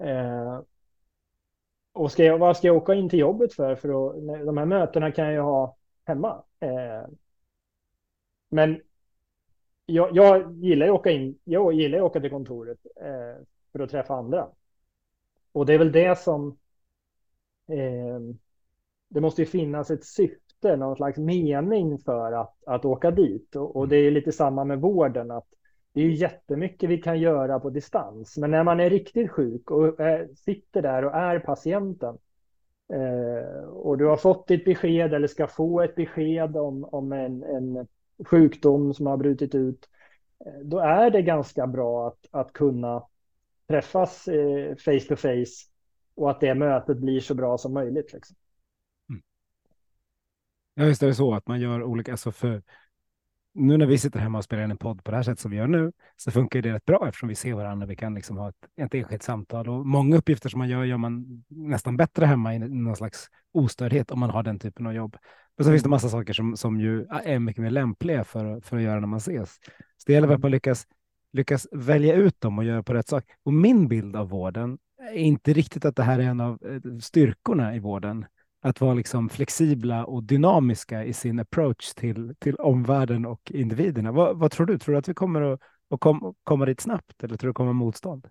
[0.00, 0.60] Eh,
[1.92, 3.74] och ska jag, vad ska jag åka in till jobbet för?
[3.74, 4.12] För då,
[4.44, 6.44] de här mötena kan jag ju ha hemma.
[6.60, 7.08] Eh,
[8.48, 8.80] men
[9.86, 11.38] jag, jag, gillar ju att åka in.
[11.44, 14.48] Jag gillar att åka till kontoret eh, för att träffa andra.
[15.52, 16.58] Och det är väl det som.
[17.68, 18.20] Eh,
[19.08, 23.56] det måste ju finnas ett syfte syfte, någon slags mening för att, att åka dit.
[23.56, 23.88] Och, och mm.
[23.88, 25.46] det är lite samma med vården, att
[25.94, 28.36] det är jättemycket vi kan göra på distans.
[28.36, 32.18] Men när man är riktigt sjuk och är, sitter där och är patienten
[32.92, 37.42] eh, och du har fått ditt besked eller ska få ett besked om, om en,
[37.42, 37.86] en
[38.26, 39.88] sjukdom som har brutit ut,
[40.46, 43.02] eh, då är det ganska bra att, att kunna
[43.68, 45.70] träffas eh, face to face
[46.16, 48.12] och att det mötet blir så bra som möjligt.
[48.12, 48.36] Liksom.
[50.74, 52.62] Ja, visst är det så att man gör olika, alltså för
[53.54, 55.50] nu när vi sitter hemma och spelar in en podd på det här sättet som
[55.50, 57.86] vi gör nu, så funkar det rätt bra eftersom vi ser varandra.
[57.86, 60.96] Vi kan liksom ha ett, ett enskilt samtal och många uppgifter som man gör, gör
[60.96, 65.16] man nästan bättre hemma i någon slags ostördhet om man har den typen av jobb.
[65.56, 68.76] Men så finns det massa saker som, som ju är mycket mer lämpliga för, för
[68.76, 69.54] att göra när man ses.
[69.96, 70.86] Så det gäller väl att man lyckas,
[71.32, 73.24] lyckas välja ut dem och göra på rätt sak.
[73.42, 74.78] Och min bild av vården
[75.12, 78.26] är inte riktigt att det här är en av eh, styrkorna i vården
[78.64, 84.12] att vara liksom flexibla och dynamiska i sin approach till, till omvärlden och individerna.
[84.12, 84.78] Vad, vad tror du?
[84.78, 87.54] Tror du att vi kommer att, att kom, komma dit snabbt eller tror du det
[87.54, 88.28] kommer motstånd?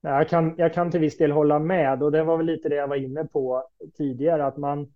[0.00, 2.74] Jag kan, jag kan till viss del hålla med och det var väl lite det
[2.74, 4.92] jag var inne på tidigare att man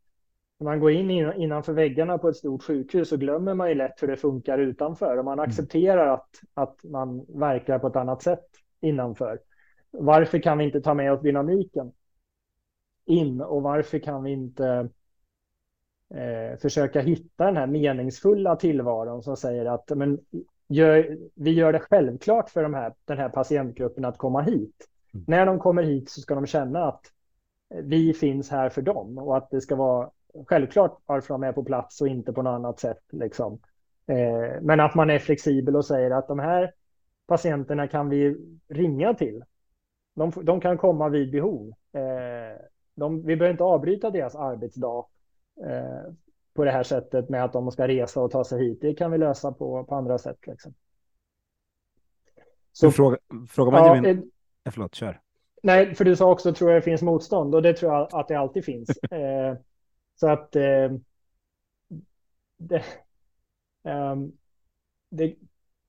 [0.59, 4.03] när man går in innanför väggarna på ett stort sjukhus så glömmer man ju lätt
[4.03, 5.49] hur det funkar utanför och man mm.
[5.49, 8.47] accepterar att, att man verkar på ett annat sätt
[8.81, 9.39] innanför.
[9.91, 11.93] Varför kan vi inte ta med oss dynamiken
[13.05, 14.89] in och varför kan vi inte
[16.15, 20.19] eh, försöka hitta den här meningsfulla tillvaron som säger att men,
[20.69, 24.89] gör, vi gör det självklart för de här, den här patientgruppen att komma hit.
[25.15, 25.25] Mm.
[25.29, 27.13] När de kommer hit så ska de känna att
[27.69, 30.11] vi finns här för dem och att det ska vara
[30.47, 33.03] självklart varför de är på plats och inte på något annat sätt.
[33.11, 33.59] Liksom.
[34.07, 36.73] Eh, men att man är flexibel och säger att de här
[37.27, 38.37] patienterna kan vi
[38.69, 39.45] ringa till
[40.17, 41.73] de, de kan komma vid behov.
[41.93, 42.61] Eh,
[42.95, 45.07] de, vi behöver inte avbryta deras arbetsdag
[45.67, 46.13] eh,
[46.55, 48.79] på det här sättet med att de ska resa och ta sig hit.
[48.81, 50.47] Det kan vi lösa på, på andra sätt.
[50.47, 50.75] Liksom.
[52.73, 54.05] Så, fråga, fråga Benjamin.
[54.05, 55.21] Ja, eh, förlåt, kör.
[55.63, 58.29] Nej, för du sa också tror jag det finns motstånd och det tror jag att
[58.29, 58.89] det alltid finns.
[59.11, 59.57] eh,
[60.15, 60.93] så att eh,
[62.59, 62.83] det,
[63.85, 64.33] um,
[65.11, 65.37] det,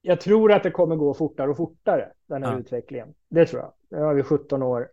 [0.01, 2.59] jag tror att det kommer gå fortare och fortare, den här ja.
[2.59, 3.13] utvecklingen.
[3.29, 3.73] Det tror jag.
[3.89, 4.91] Nu har vi 17 år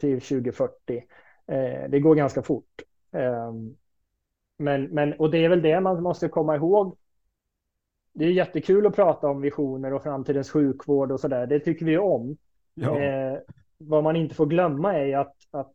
[0.00, 1.04] till 2040.
[1.46, 2.82] Eh, det går ganska fort.
[3.12, 3.52] Eh,
[4.58, 6.96] men, men, och det är väl det man måste komma ihåg.
[8.12, 11.46] Det är jättekul att prata om visioner och framtidens sjukvård och så där.
[11.46, 12.36] Det tycker vi om.
[12.74, 13.00] Ja.
[13.00, 13.38] Eh,
[13.78, 15.74] vad man inte får glömma är att, att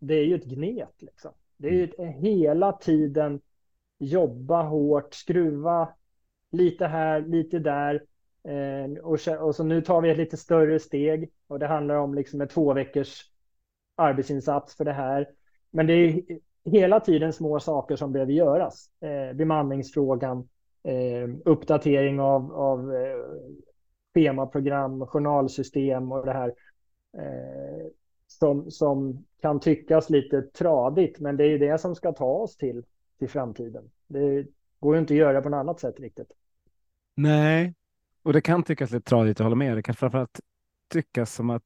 [0.00, 1.02] det är ju ett gnet.
[1.02, 1.32] Liksom.
[1.56, 3.40] Det är ju ett, hela tiden
[3.98, 5.88] jobba hårt, skruva
[6.50, 8.02] lite här, lite där.
[8.44, 12.14] Eh, och, och, så nu tar vi ett lite större steg och det handlar om
[12.14, 13.30] liksom en två veckors
[13.96, 15.28] arbetsinsats för det här.
[15.70, 16.22] Men det är
[16.64, 18.90] hela tiden små saker som behöver göras.
[19.00, 20.48] Eh, bemanningsfrågan,
[20.82, 23.16] eh, uppdatering av, av eh,
[24.14, 26.54] schemaprogram, journalsystem och det här.
[27.18, 27.86] Eh,
[28.26, 32.56] som, som kan tyckas lite tradigt, men det är ju det som ska ta oss
[32.56, 32.84] till,
[33.18, 33.90] till framtiden.
[34.06, 34.46] Det
[34.80, 36.32] går ju inte att göra på något annat sätt riktigt.
[37.14, 37.74] Nej,
[38.22, 39.76] och det kan tyckas lite tradigt att hålla med.
[39.76, 40.40] Det kan framförallt
[40.88, 41.64] tyckas som att,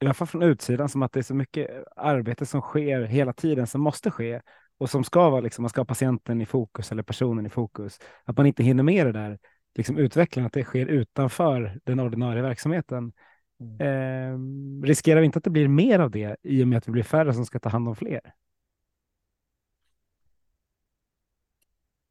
[0.00, 3.32] i alla fall från utsidan, som att det är så mycket arbete som sker hela
[3.32, 4.40] tiden som måste ske
[4.78, 7.98] och som ska vara, liksom, man ska ha patienten i fokus eller personen i fokus.
[8.24, 9.38] Att man inte hinner med det där
[9.74, 13.12] liksom, utvecklingen, att det sker utanför den ordinarie verksamheten.
[13.60, 13.80] Mm.
[13.80, 16.92] Eh, riskerar vi inte att det blir mer av det i och med att vi
[16.92, 18.20] blir färre som ska ta hand om fler?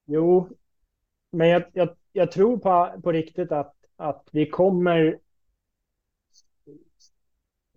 [0.06, 0.50] Jo,
[1.34, 5.20] men jag, jag, jag tror på, på riktigt att, att vi kommer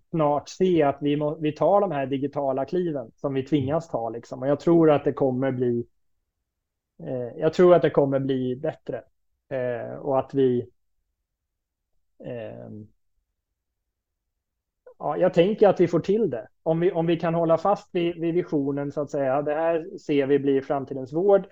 [0.09, 4.09] snart se att vi, må, vi tar de här digitala kliven som vi tvingas ta.
[4.09, 4.41] Liksom.
[4.41, 5.87] Och jag tror att det kommer bli
[7.03, 9.03] eh, jag tror att det kommer bli bättre.
[9.49, 10.69] Eh, och att vi
[12.25, 12.69] eh,
[14.99, 16.47] ja, jag tänker att vi får till det.
[16.63, 19.41] Om vi, om vi kan hålla fast vid, vid visionen så att säga.
[19.41, 21.47] Det här ser vi blir framtidens vård.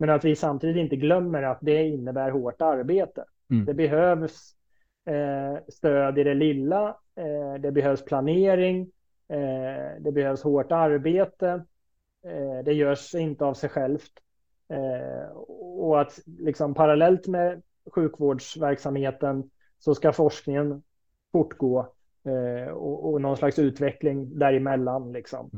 [0.00, 3.24] Men att vi samtidigt inte glömmer att det innebär hårt arbete.
[3.50, 3.64] Mm.
[3.64, 4.54] Det behövs
[5.04, 6.88] eh, stöd i det lilla.
[7.16, 8.80] Eh, det behövs planering.
[9.28, 11.64] Eh, det behövs hårt arbete.
[12.24, 14.12] Eh, det görs inte av sig självt.
[14.68, 15.36] Eh,
[15.78, 20.82] och att liksom parallellt med sjukvårdsverksamheten så ska forskningen
[21.32, 21.78] fortgå
[22.24, 25.12] eh, och, och någon slags utveckling däremellan.
[25.12, 25.50] Liksom.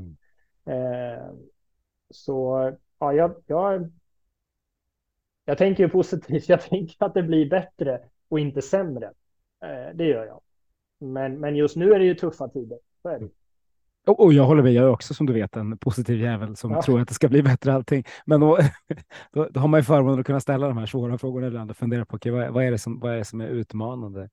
[0.66, 1.36] Mm.
[2.10, 3.90] så ja, jag, jag
[5.44, 6.48] jag tänker positivt.
[6.48, 9.06] Jag tänker att det blir bättre och inte sämre.
[9.64, 10.40] Eh, det gör jag.
[11.00, 12.78] Men, men just nu är det ju tuffa tider.
[14.06, 16.70] Och, och jag håller med, jag är också som du vet en positiv jävel som
[16.70, 16.82] ja.
[16.82, 18.04] tror att det ska bli bättre allting.
[18.26, 18.58] Men då,
[19.32, 21.76] då, då har man ju förmånen att kunna ställa de här svåra frågorna ibland och
[21.76, 24.28] fundera på okay, vad, vad, är det som, vad är det som är utmanande.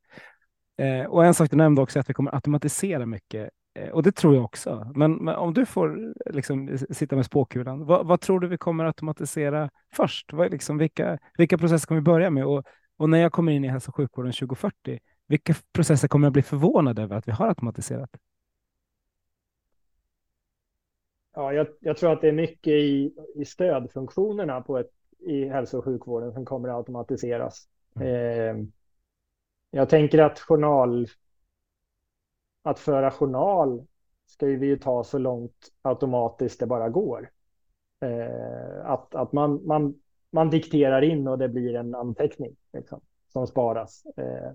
[0.77, 3.49] Eh, och en sak du nämnde också är att vi kommer automatisera mycket
[3.91, 4.91] och det tror jag också.
[4.95, 8.85] Men, men om du får liksom, sitta med spåkulan, vad, vad, tror du vi kommer
[8.85, 10.33] automatisera först?
[10.33, 12.45] Vad, liksom, vilka, vilka processer kommer vi börja med?
[12.45, 12.63] Och
[12.99, 16.41] Och när jag kommer in i hälso och sjukvården 2040, vilka processer kommer jag bli
[16.41, 18.09] förvånad över att vi har automatiserat?
[21.35, 25.77] Ja, jag, jag tror att det är mycket i, i stödfunktionerna på ett, i hälso
[25.77, 27.67] och sjukvården som kommer att automatiseras.
[27.95, 28.07] Mm.
[28.07, 28.65] Eh,
[29.71, 31.07] jag tänker att journal,
[32.69, 33.85] att föra journal
[34.27, 37.29] ska vi ju ta så långt automatiskt det bara går.
[38.01, 39.95] Eh, att att man, man,
[40.31, 43.01] man dikterar in och det blir en anteckning liksom,
[43.33, 44.05] som sparas.
[44.17, 44.51] Eh,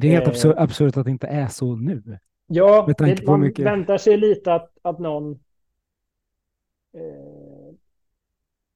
[0.00, 2.18] det är helt eh, absurt, absurt att det inte är så nu.
[2.46, 3.66] Ja, det, man mycket...
[3.66, 5.32] väntar sig lite att, att någon
[6.92, 7.74] eh,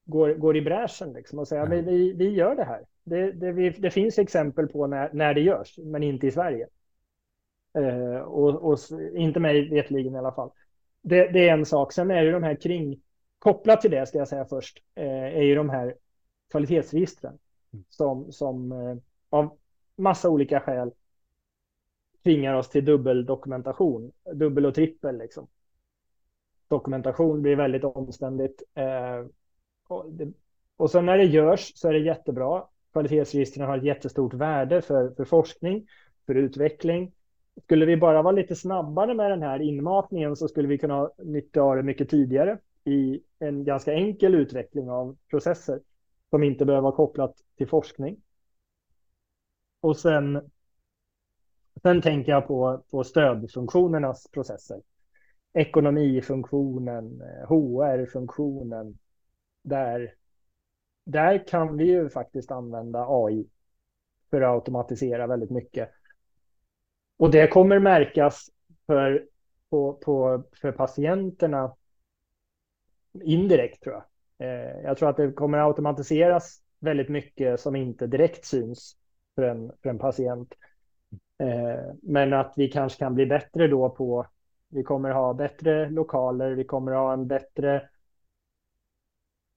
[0.04, 1.68] går, går i bräschen liksom och säger ja.
[1.68, 2.85] men vi, vi gör det här.
[3.04, 6.68] Det, det, vi, det finns exempel på när, när det görs, men inte i Sverige.
[7.78, 8.78] Eh, och, och,
[9.14, 10.50] inte mig vetligen i alla fall.
[11.02, 11.92] Det, det, är en sak.
[11.92, 13.02] Sen är det de här kring,
[13.38, 15.96] kopplat till det ska jag säga först, eh, är ju de här
[16.50, 17.38] kvalitetsregistren
[17.72, 17.85] mm.
[17.88, 18.96] som, som eh,
[19.30, 19.58] av
[19.96, 20.92] massa olika skäl
[22.22, 25.46] tvingar oss till dubbeldokumentation, dubbel och trippel liksom.
[26.68, 28.62] Dokumentation blir väldigt omständigt.
[28.74, 29.26] Eh,
[29.88, 30.32] och, det,
[30.76, 32.64] och så när det görs så är det jättebra.
[32.92, 35.87] Kvalitetsregistren har ett jättestort värde för, för forskning,
[36.26, 37.12] för utveckling.
[37.60, 41.14] Skulle vi bara vara lite snabbare med den här inmatningen så skulle vi kunna ha
[41.18, 45.80] nytta av det mycket tidigare i en ganska enkel utveckling av processer
[46.30, 48.16] som inte behöver vara kopplat till forskning.
[49.80, 50.50] Och sen,
[51.82, 54.82] sen tänker jag på, på stödfunktionernas processer.
[55.52, 58.98] Ekonomifunktionen, eh, HR-funktionen,
[59.62, 60.14] där,
[61.04, 63.46] där kan vi ju faktiskt använda AI
[64.30, 65.90] för att automatisera väldigt mycket.
[67.16, 68.51] Och det kommer märkas
[68.87, 69.27] för,
[69.70, 71.77] på, på, för patienterna
[73.25, 74.05] indirekt tror jag.
[74.48, 78.96] Eh, jag tror att det kommer automatiseras väldigt mycket som inte direkt syns
[79.35, 80.55] för en, för en patient.
[81.38, 84.27] Eh, men att vi kanske kan bli bättre då på,
[84.68, 87.88] vi kommer ha bättre lokaler, vi kommer ha en bättre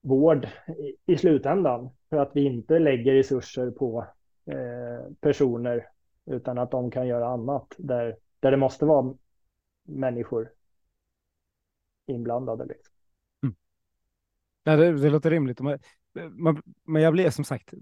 [0.01, 4.05] vård i, i slutändan för att vi inte lägger resurser på
[4.51, 5.87] eh, personer
[6.25, 9.15] utan att de kan göra annat där, där det måste vara
[9.83, 10.51] människor
[12.05, 12.65] inblandade.
[12.65, 12.93] Liksom.
[13.43, 13.55] Mm.
[14.63, 15.59] Ja, det, det låter rimligt.
[15.59, 15.79] Man,
[16.31, 17.73] man, men jag blev som sagt,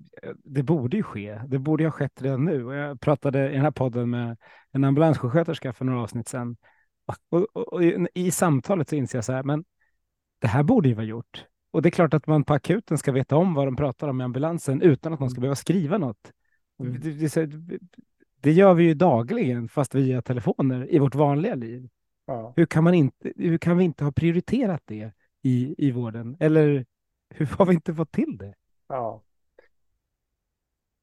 [0.44, 1.42] det borde ju ske.
[1.48, 2.66] Det borde ju ha skett redan nu.
[2.66, 4.38] Och jag pratade i den här podden med
[4.72, 6.58] en ambulanssjuksköterska för några avsnitt sedan.
[7.30, 9.64] Och, och, och, i samtalet så inser jag så här, men
[10.40, 11.46] det här borde ju vara gjort.
[11.72, 14.22] Och det är klart att man på akuten ska veta om vad de pratar om
[14.22, 16.32] i ambulansen utan att man ska behöva skriva något.
[16.80, 17.02] Mm.
[18.44, 21.90] Det, gör vi ju dagligen, fast via telefoner i vårt vanliga liv.
[22.26, 22.54] Ja.
[22.56, 26.38] Hur, kan man inte, hur kan vi inte ha prioriterat det i, i vården?
[26.40, 26.86] Eller
[27.30, 28.54] hur har vi inte fått till det?
[28.88, 29.22] Ja,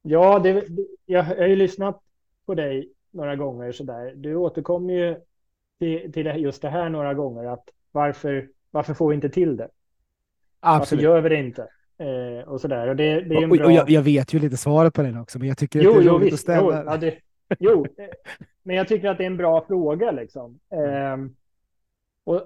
[0.01, 0.65] ja det, jag,
[1.05, 2.01] jag har ju lyssnat
[2.45, 4.13] på dig några gånger sådär.
[4.15, 5.15] Du återkommer ju
[5.79, 9.69] till, till just det här några gånger, att varför, varför får vi inte till det?
[10.59, 11.03] Absolut.
[11.03, 11.67] Varför gör vi det inte?
[11.97, 12.87] Eh, och sådär.
[12.87, 13.65] Och det, det är en bra...
[13.65, 15.97] och jag, jag, vet ju lite svaret på den också, men jag tycker jo, att
[15.97, 16.61] det är roligt att ställa.
[16.61, 17.17] Jo, ja, det,
[17.59, 17.85] jo,
[18.63, 20.59] men jag tycker att det är en bra fråga liksom.
[20.69, 21.17] Eh,
[22.23, 22.41] och,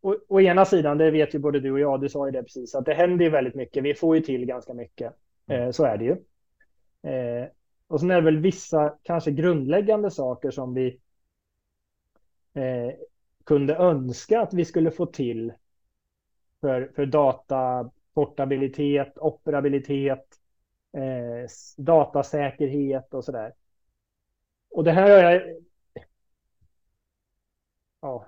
[0.00, 2.42] och, å ena sidan, det vet ju både du och jag, du sa ju det
[2.42, 3.84] precis, att det händer ju väldigt mycket.
[3.84, 5.12] Vi får ju till ganska mycket.
[5.48, 6.16] Eh, så är det ju.
[7.10, 7.48] Eh,
[7.86, 10.98] och sen är det väl vissa kanske grundläggande saker som vi
[12.54, 12.94] eh,
[13.44, 15.52] kunde önska att vi skulle få till
[16.60, 20.26] för, för data, portabilitet, operabilitet,
[20.92, 23.52] eh, datasäkerhet och sådär.
[24.70, 25.42] Och det här har jag...
[28.00, 28.26] Ja,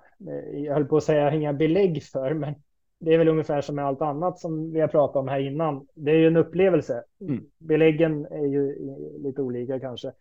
[0.53, 2.55] jag höll på att säga inga belägg för, men
[2.99, 5.87] det är väl ungefär som med allt annat som vi har pratat om här innan.
[5.95, 7.05] Det är ju en upplevelse.
[7.21, 7.45] Mm.
[7.59, 8.77] Beläggen är ju
[9.19, 10.13] lite olika kanske.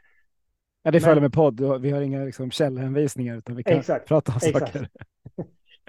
[0.83, 1.81] Ja, det följer med podd.
[1.81, 4.73] Vi har inga liksom, källhänvisningar utan vi kan exakt, prata om exakt.
[4.73, 4.89] saker.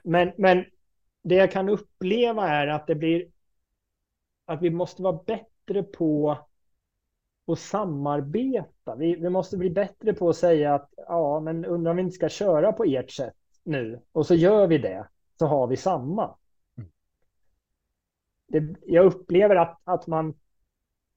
[0.05, 0.65] men, men
[1.23, 3.27] det jag kan uppleva är att det blir
[4.45, 6.39] att vi måste vara bättre på
[7.47, 8.97] att samarbeta.
[8.97, 12.15] Vi, vi måste bli bättre på att säga att ja, men undrar om vi inte
[12.15, 13.35] ska köra på ert sätt
[13.65, 16.35] nu och så gör vi det så har vi samma.
[16.79, 16.91] Mm.
[18.49, 20.35] Det, jag upplever att, att man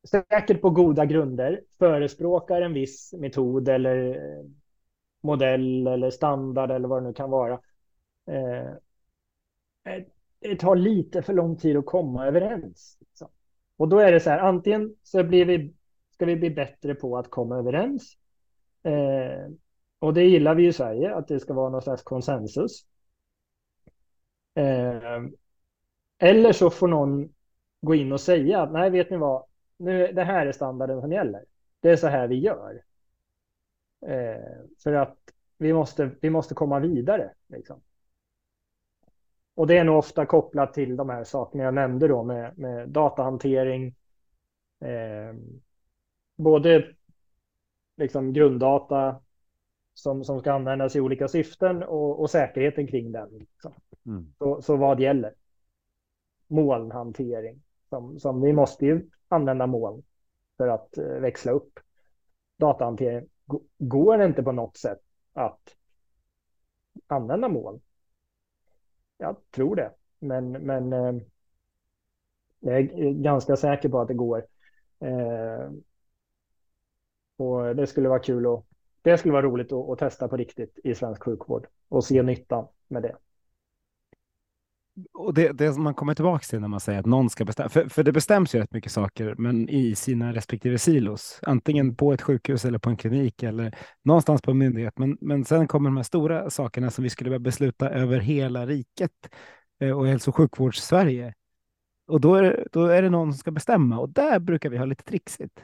[0.08, 4.22] säkert på goda grunder förespråkar en viss metod eller
[5.22, 7.54] modell eller standard eller vad det nu kan vara.
[8.28, 8.74] Eh,
[9.86, 10.04] Eh,
[10.40, 12.98] det tar lite för lång tid att komma överens.
[13.00, 13.28] Liksom.
[13.78, 15.74] Och då är det så här, antingen så blir vi,
[16.16, 18.18] ska vi bli bättre på att komma överens.
[18.84, 19.51] Eh,
[19.99, 22.86] och det gillar vi i Sverige, att det ska vara någon slags konsensus.
[24.53, 25.22] Eh,
[26.18, 27.34] eller så får någon
[27.82, 29.45] gå in och säga att nej, vet ni vad,
[29.78, 31.45] nu, det här är standarden som gäller.
[31.80, 32.82] Det är så här vi gör.
[34.07, 35.18] Eh, för att
[35.57, 37.34] vi måste, vi måste komma vidare.
[37.47, 37.82] Liksom.
[39.55, 42.89] Och det är nog ofta kopplat till de här sakerna jag nämnde då med, med
[42.89, 43.95] datahantering.
[44.80, 45.36] Eh,
[46.36, 46.96] både
[47.98, 49.22] liksom grunddata
[49.94, 53.30] som, som ska användas i olika syften och, och säkerheten kring den.
[53.30, 53.74] Liksom.
[54.06, 54.34] Mm.
[54.38, 55.34] Så, så vad gäller?
[56.48, 57.62] Molnhantering.
[57.90, 60.04] Som, som vi måste ju använda moln
[60.58, 61.80] för att eh, växla upp.
[62.58, 63.28] Datahantering
[63.78, 65.00] går det inte på något sätt
[65.34, 65.76] att
[67.08, 67.82] använda moln.
[69.18, 71.16] Jag tror det, men, men eh,
[72.60, 74.46] jag är ganska säker på att det går.
[77.38, 78.68] Och det skulle vara kul och
[79.02, 82.68] det skulle vara roligt att, att, testa på riktigt i svensk sjukvård och se nyttan
[82.88, 83.16] med det.
[85.14, 87.90] Och det, det man kommer tillbaka till när man säger att någon ska bestämma, för,
[87.90, 92.22] för det bestäms ju rätt mycket saker, men i sina respektive silos, antingen på ett
[92.22, 94.98] sjukhus eller på en klinik eller någonstans på en myndighet.
[94.98, 98.66] Men, men sen kommer de här stora sakerna som vi skulle behöva besluta över hela
[98.66, 99.12] riket
[99.80, 101.34] eh, och hälso och sjukvårds-Sverige.
[102.08, 104.78] Och då är, det, då är det någon som ska bestämma och där brukar vi
[104.78, 105.60] ha lite trixigt.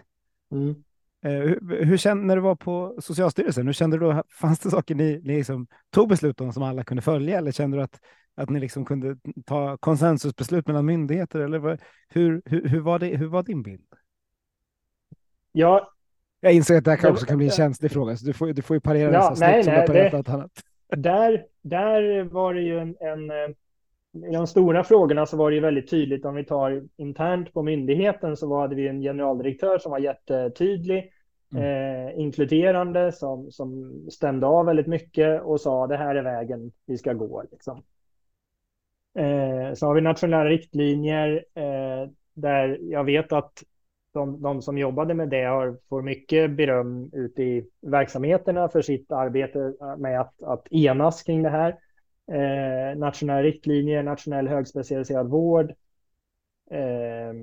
[0.52, 0.84] Mm.
[1.26, 3.66] Eh, hur, hur kände när du var på Socialstyrelsen?
[3.66, 4.24] Hur kände du då?
[4.30, 7.78] Fanns det saker ni, ni liksom tog beslut om som alla kunde följa eller kände
[7.78, 8.00] du att,
[8.36, 11.40] att ni liksom kunde ta konsensusbeslut mellan myndigheter?
[11.40, 13.86] Eller hur, hur, hur, var, det, hur var din bild?
[15.52, 15.92] Ja,
[16.40, 18.62] jag inser att det här också kan bli en känslig fråga, så du får, du
[18.62, 20.52] får ju parera ja, det så nej, nej, det, något annat.
[20.88, 23.56] Där, där var det ju en, en eh,
[24.14, 27.64] i de stora frågorna så var det ju väldigt tydligt om vi tar internt på
[27.64, 31.12] myndigheten så hade vi en generaldirektör som var jättetydlig,
[31.54, 31.64] mm.
[31.64, 36.98] eh, inkluderande, som, som stämde av väldigt mycket och sa det här är vägen vi
[36.98, 37.44] ska gå.
[37.52, 37.84] Liksom.
[39.20, 43.64] Eh, så har vi nationella riktlinjer eh, där jag vet att
[44.14, 49.12] de, de, som jobbade med det har, får mycket beröm ute i verksamheterna för sitt
[49.12, 51.78] arbete med att, att enas kring det här
[52.28, 55.74] eh, nationella riktlinjer, nationell högspecialiserad vård.
[56.72, 57.34] Eh,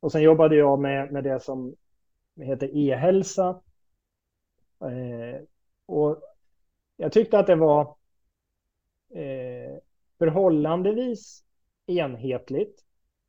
[0.00, 1.74] och sen jobbade jag med, med det som
[2.36, 3.60] heter e-hälsa.
[4.80, 5.42] Eh,
[5.86, 6.22] och
[6.96, 7.80] jag tyckte att det var
[9.14, 9.78] eh,
[10.18, 11.44] förhållandevis
[11.86, 12.84] enhetligt.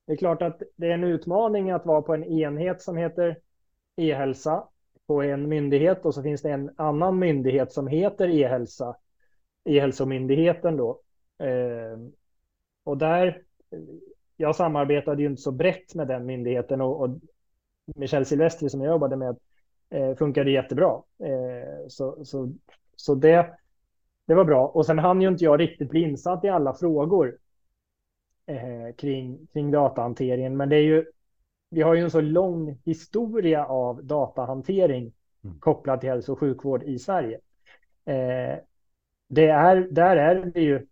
[0.07, 3.37] Det är klart att det är en utmaning att vara på en enhet som heter
[3.95, 4.67] e-hälsa
[5.07, 8.95] på en myndighet och så finns det en annan myndighet som heter e-hälsa
[9.65, 11.01] E-hälsomyndigheten då.
[11.39, 11.97] Eh,
[12.83, 13.41] och där,
[14.37, 17.09] jag samarbetade ju inte så brett med den myndigheten och, och
[17.95, 19.37] Michel Silvestri som jag jobbade med
[19.89, 21.01] eh, funkade jättebra.
[21.19, 22.51] Eh, så så,
[22.95, 23.49] så det,
[24.27, 24.67] det var bra.
[24.67, 27.37] Och sen hann ju inte jag riktigt bli insatt i alla frågor
[28.45, 30.57] eh, kring, kring datahanteringen.
[30.57, 31.05] Men det är ju,
[31.69, 35.59] vi har ju en så lång historia av datahantering mm.
[35.59, 37.39] kopplat till hälso och sjukvård i Sverige.
[38.05, 38.57] Eh,
[39.31, 40.87] det är, där är vi ju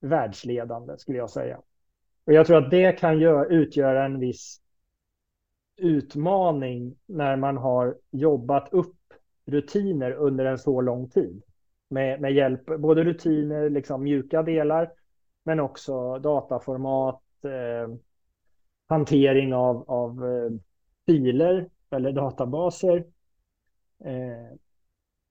[0.00, 1.60] världsledande skulle jag säga.
[2.24, 4.60] Och jag tror att det kan gör, utgöra en viss
[5.76, 8.96] utmaning när man har jobbat upp
[9.46, 11.42] rutiner under en så lång tid.
[11.88, 14.92] Med, med hjälp, både rutiner, liksom mjuka delar,
[15.44, 17.94] men också dataformat, eh,
[18.88, 20.50] hantering av, av eh,
[21.06, 23.04] filer eller databaser.
[24.04, 24.52] Eh,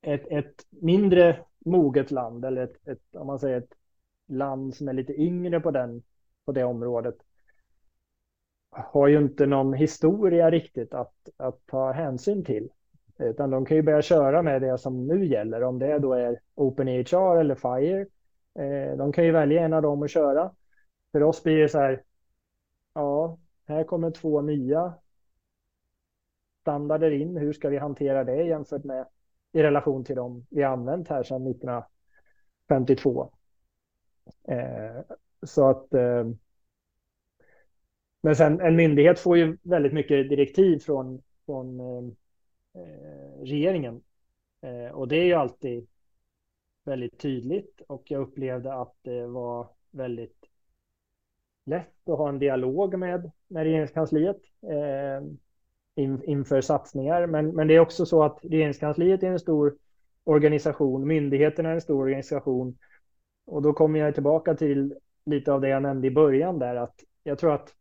[0.02, 3.74] ett, ett mindre moget land eller ett, ett, om man säger ett
[4.28, 6.04] land som är lite yngre på, den,
[6.46, 7.16] på det området
[8.74, 12.70] har ju inte någon historia riktigt att, att ta hänsyn till.
[13.20, 16.40] Utan de kan ju börja köra med det som nu gäller, om det då är
[16.56, 18.06] OpenEHR eller FIRE.
[18.56, 20.52] Eh, de kan ju välja en av dem och köra.
[21.12, 22.04] För oss blir det så här,
[22.94, 23.38] ja,
[23.68, 24.94] här kommer två nya
[26.62, 27.38] standarder in.
[27.38, 29.06] Hur ska vi hantera det jämfört med
[29.54, 33.34] i relation till dem vi använt här sedan 1952.
[34.48, 35.02] Eh,
[35.44, 36.26] så att eh,
[38.22, 42.12] men sen en myndighet får ju väldigt mycket direktiv från, från eh,
[42.82, 44.02] eh, regeringen.
[44.62, 45.88] Eh, och det är ju alltid
[46.84, 50.46] väldigt tydligt och jag upplevde att det var väldigt
[51.66, 54.42] lätt att ha en dialog med, med regeringskansliet.
[54.62, 55.28] Eh,
[55.96, 57.28] in, inför satsningar.
[57.28, 59.78] Men, men det är också så att regeringskansliet är en stor
[60.24, 62.78] organisation, myndigheterna är en stor organisation.
[63.46, 67.04] Och då kommer jag tillbaka till lite av det jag nämnde i början där, att
[67.24, 67.76] jag tror att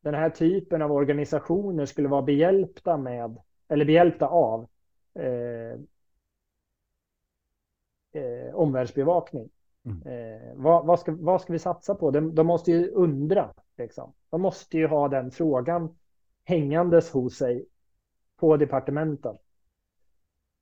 [0.00, 3.38] den här typen av organisationer skulle vara behjälpta med,
[3.68, 4.68] eller behjälpta av
[5.14, 5.80] eh,
[8.22, 9.48] eh, omvärldsbevakning.
[9.84, 10.02] Mm.
[10.02, 12.10] Eh, vad, vad, ska, vad ska vi satsa på?
[12.10, 13.54] De, de måste ju undra.
[13.76, 14.12] Liksom.
[14.30, 15.96] De måste ju ha den frågan
[16.48, 17.66] hängandes hos sig
[18.36, 19.36] på departementen.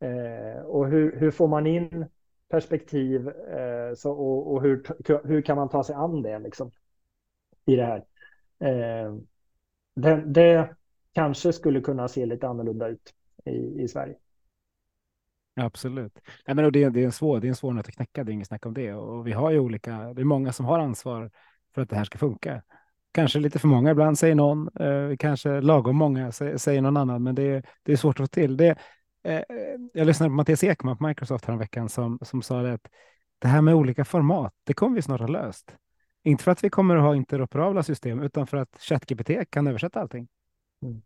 [0.00, 2.06] Eh, och hur, hur får man in
[2.48, 4.82] perspektiv eh, så, och, och, hur,
[5.28, 6.70] hur kan man ta sig an det liksom,
[7.66, 8.04] i det här?
[8.58, 9.14] Eh,
[9.94, 10.76] det, det,
[11.12, 13.14] kanske skulle kunna se lite annorlunda ut
[13.44, 14.16] i, i Sverige.
[15.54, 16.20] Absolut.
[16.46, 18.24] Nej, men det, är, det, är en svår, det är en svår nöt att knäcka,
[18.24, 18.94] det är inget snack om det.
[18.94, 21.30] Och vi har ju olika, det är många som har ansvar
[21.74, 22.62] för att det här ska funka.
[23.16, 24.68] Kanske lite för många ibland, säger någon.
[24.80, 27.22] Eh, kanske lagom många, säger någon annan.
[27.22, 28.56] Men det, det är svårt att få till.
[28.56, 28.78] Det,
[29.24, 29.40] eh,
[29.92, 32.88] jag lyssnade på Mattias Ekman på Microsoft häromveckan som, som sa det att
[33.38, 35.74] det här med olika format, det kommer vi snart ha löst.
[36.24, 40.00] Inte för att vi kommer att ha interoperabla system, utan för att ChatGPT kan översätta
[40.00, 40.28] allting.
[40.82, 41.02] Mm.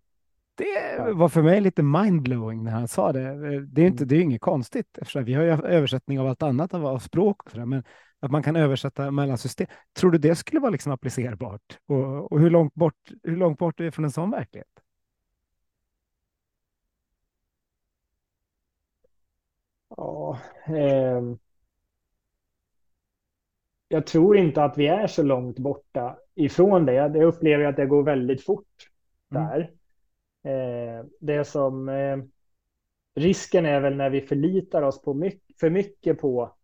[0.55, 3.21] Det var för mig lite mindblowing när han sa det.
[3.67, 4.09] Det är, inte, mm.
[4.09, 7.43] det är inget konstigt, eftersom vi har ju översättning av allt annat av, av språk,
[7.43, 7.83] och så där, men
[8.21, 9.66] att man kan översätta mellan system.
[9.93, 11.79] Tror du det skulle vara liksom applicerbart?
[11.87, 14.68] Och, och hur, långt bort, hur långt bort är det från en sån verklighet?
[19.97, 21.23] Ja, eh,
[23.89, 26.95] jag tror inte att vi är så långt borta ifrån det.
[26.95, 28.91] Jag upplever att det går väldigt fort
[29.31, 29.45] mm.
[29.45, 29.71] där.
[30.43, 30.99] Mm.
[30.99, 32.18] Eh, det som eh,
[33.14, 36.57] risken är väl när vi förlitar oss på mycket, för mycket på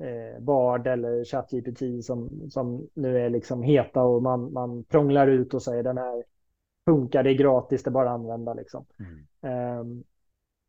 [0.00, 5.54] eh, Bard eller ChatGPT som, som nu är liksom heta och man, man prånglar ut
[5.54, 6.24] och säger den här
[6.84, 8.86] funkar, det är gratis, det är bara att använda liksom.
[9.40, 9.78] Mm.
[9.78, 10.04] Um,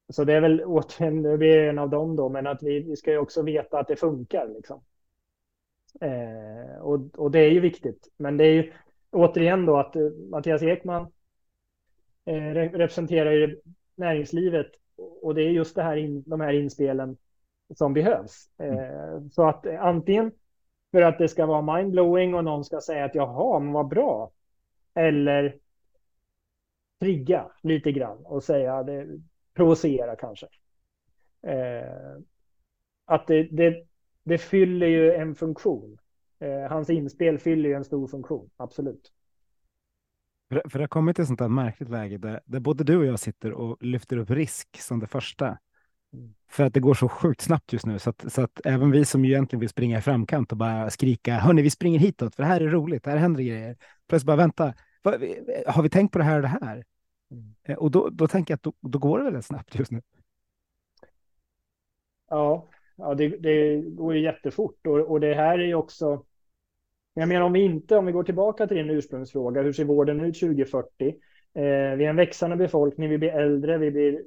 [0.10, 2.96] så det är väl återigen, vi är en av dem då, men att vi, vi
[2.96, 4.82] ska ju också veta att det funkar liksom.
[6.02, 8.72] Eh, och, och det är ju viktigt, men det är ju
[9.12, 11.12] återigen då att uh, Mattias Ekman
[12.26, 13.62] eh, representerar ju
[13.96, 14.72] näringslivet
[15.22, 17.18] och det är just det här in, de här inspelen
[17.76, 18.50] som behövs.
[18.58, 18.80] Mm.
[18.80, 20.32] Eh, så att antingen
[20.92, 24.32] för att det ska vara mindblowing och någon ska säga att jaha, men vad bra.
[24.94, 25.58] Eller
[27.00, 29.08] trigga lite grann och säga det,
[29.54, 30.48] provocera kanske.
[31.48, 32.22] Eh,
[33.06, 33.86] att det, det,
[34.24, 35.98] det, fyller ju en funktion.
[36.40, 39.12] Eh, hans inspel fyller ju en stor funktion, absolut.
[40.50, 42.98] För, för det har kommit till ett sånt här märkligt läge där, där både du
[42.98, 45.58] och jag sitter och lyfter upp risk som det första.
[46.50, 49.06] För att det går så sjukt snabbt just nu så att, så att även vi
[49.06, 52.50] som egentligen vill springa i framkant och bara skrika hörni, vi springer hitåt för det
[52.50, 53.78] här är roligt, här händer grejer.
[54.08, 54.74] Plötsligt bara vänta,
[55.68, 56.84] har vi tänkt på det här och det här?
[57.32, 57.56] Mm.
[57.64, 60.02] Eh, och då, då tänker jag att då, då, går det väldigt snabbt just nu.
[62.30, 66.26] Ja, ja det, det går ju jättefort och, och det här är ju också.
[67.14, 70.22] Jag menar om vi inte, om vi går tillbaka till din ursprungsfråga, hur ser vården
[70.22, 71.08] ut 2040?
[71.54, 71.64] Eh,
[71.98, 74.24] vi är en växande befolkning, vi blir äldre, vi blir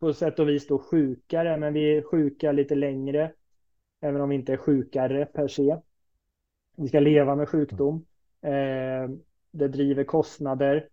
[0.00, 3.32] på sätt och vis då sjukare, men vi är sjuka lite längre,
[4.00, 5.76] även om vi inte är sjukare per se.
[6.76, 8.06] Vi ska leva med sjukdom.
[8.42, 9.10] Eh,
[9.50, 10.88] det driver kostnader.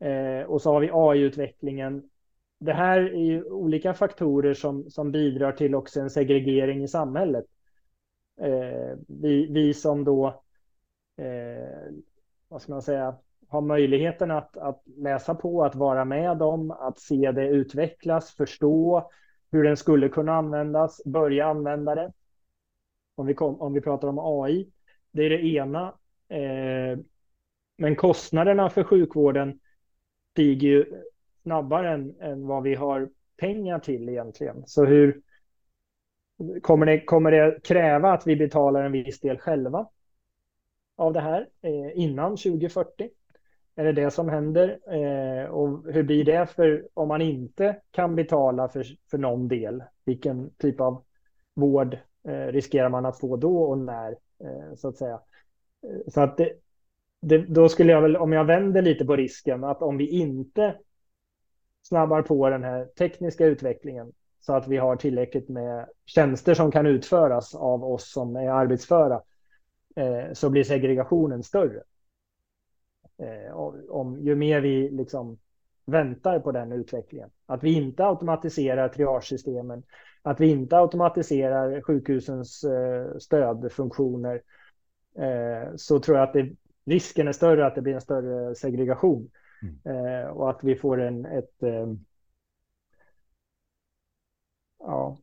[0.00, 2.10] Eh, och så har vi AI-utvecklingen.
[2.58, 7.44] Det här är ju olika faktorer som, som bidrar till också en segregering i samhället.
[8.40, 10.42] Eh, vi, vi som då,
[11.16, 11.92] eh,
[12.48, 13.16] vad ska man säga,
[13.50, 19.10] ha möjligheten att, att läsa på, att vara med dem, att se det utvecklas, förstå
[19.52, 22.12] hur den skulle kunna användas, börja använda det.
[23.14, 24.70] Om vi, kom, om vi pratar om AI,
[25.12, 25.94] det är det ena.
[26.28, 26.98] Eh,
[27.78, 29.60] men kostnaderna för sjukvården
[30.32, 31.02] stiger ju
[31.42, 34.62] snabbare än, än vad vi har pengar till egentligen.
[34.66, 35.22] Så hur
[36.62, 39.88] kommer det, kommer det kräva att vi betalar en viss del själva
[40.96, 43.10] av det här eh, innan 2040?
[43.80, 44.78] Är det det som händer?
[44.86, 49.82] Eh, och hur blir det för om man inte kan betala för, för någon del?
[50.04, 51.04] Vilken typ av
[51.54, 54.10] vård eh, riskerar man att få då och när?
[54.44, 55.20] Eh, så att säga.
[55.86, 56.52] Eh, så att det,
[57.22, 60.74] det, då skulle jag väl, om jag vänder lite på risken, att om vi inte
[61.82, 66.86] snabbar på den här tekniska utvecklingen så att vi har tillräckligt med tjänster som kan
[66.86, 69.22] utföras av oss som är arbetsföra,
[69.96, 71.82] eh, så blir segregationen större.
[73.20, 73.52] Eh,
[73.88, 75.38] om, ju mer vi liksom
[75.86, 77.30] väntar på den utvecklingen.
[77.46, 79.82] Att vi inte automatiserar triagesystemen,
[80.22, 84.42] att vi inte automatiserar sjukhusens eh, stödfunktioner,
[85.18, 86.50] eh, så tror jag att det
[86.84, 89.30] risken är större att det blir en större segregation
[89.84, 90.30] mm.
[90.30, 91.62] och att vi får en ett
[94.78, 95.18] ja.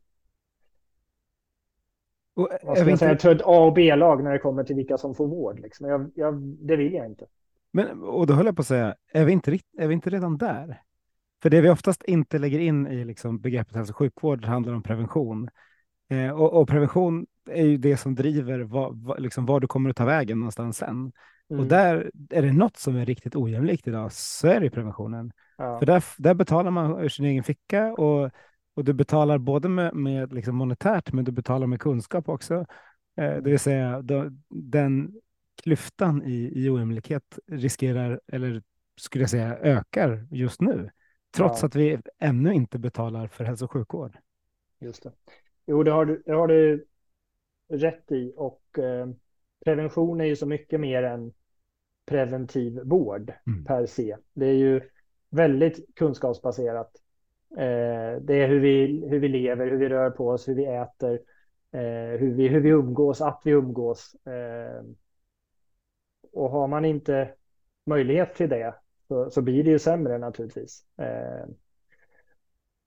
[2.34, 3.32] Och, ska jag säga, inte...
[3.32, 5.60] ett A och B-lag när det kommer till vilka som får vård.
[5.60, 5.88] Liksom.
[5.88, 7.26] Jag, jag, det vill jag inte.
[7.72, 10.38] Men, och då höll jag på att säga, är vi inte, är vi inte redan
[10.38, 10.82] där?
[11.42, 14.84] För det vi oftast inte lägger in i liksom begreppet hälso och sjukvård handlar om
[14.84, 15.50] prevention.
[16.10, 19.90] Eh, och, och, prevention är ju det som driver vad, vad, liksom var du kommer
[19.90, 21.12] att ta vägen någonstans sen.
[21.50, 21.62] Mm.
[21.62, 25.32] Och där är det något som är riktigt ojämlikt idag så är det preventionen.
[25.58, 25.80] ja.
[25.80, 28.32] För där, där betalar man ur sin egen ficka och,
[28.76, 32.66] och du betalar både med, med liksom monetärt men du betalar med kunskap också.
[33.18, 35.14] Eh, det vill säga då, den
[35.64, 38.64] klyftan i, i ojämlikhet riskerar, eller
[39.00, 40.90] skulle jag säga ökar just nu.
[41.38, 41.68] Trots Ja.
[41.68, 44.18] att vi ännu inte betalar för hälso och sjukvård.
[44.80, 45.12] Just det.
[45.66, 46.86] Jo, det har du, det har du
[47.70, 48.34] rätt i.
[48.38, 49.08] Och eh,
[49.66, 51.34] prevention är ju så mycket mer än
[52.06, 53.66] preventiv vård Mm.
[53.66, 54.18] per se.
[54.34, 54.82] Det är ju
[55.30, 56.92] väldigt kunskapsbaserat.
[57.52, 60.66] Eh, det är hur vi, hur vi lever, hur vi rör på oss, hur vi
[60.66, 61.14] äter,
[61.72, 64.16] eh, hur vi, hur vi umgås, att vi umgås.
[66.34, 67.34] Och har man inte
[67.86, 68.76] möjlighet till det
[69.08, 70.86] så, så blir det ju sämre naturligtvis.
[70.98, 71.46] Eh,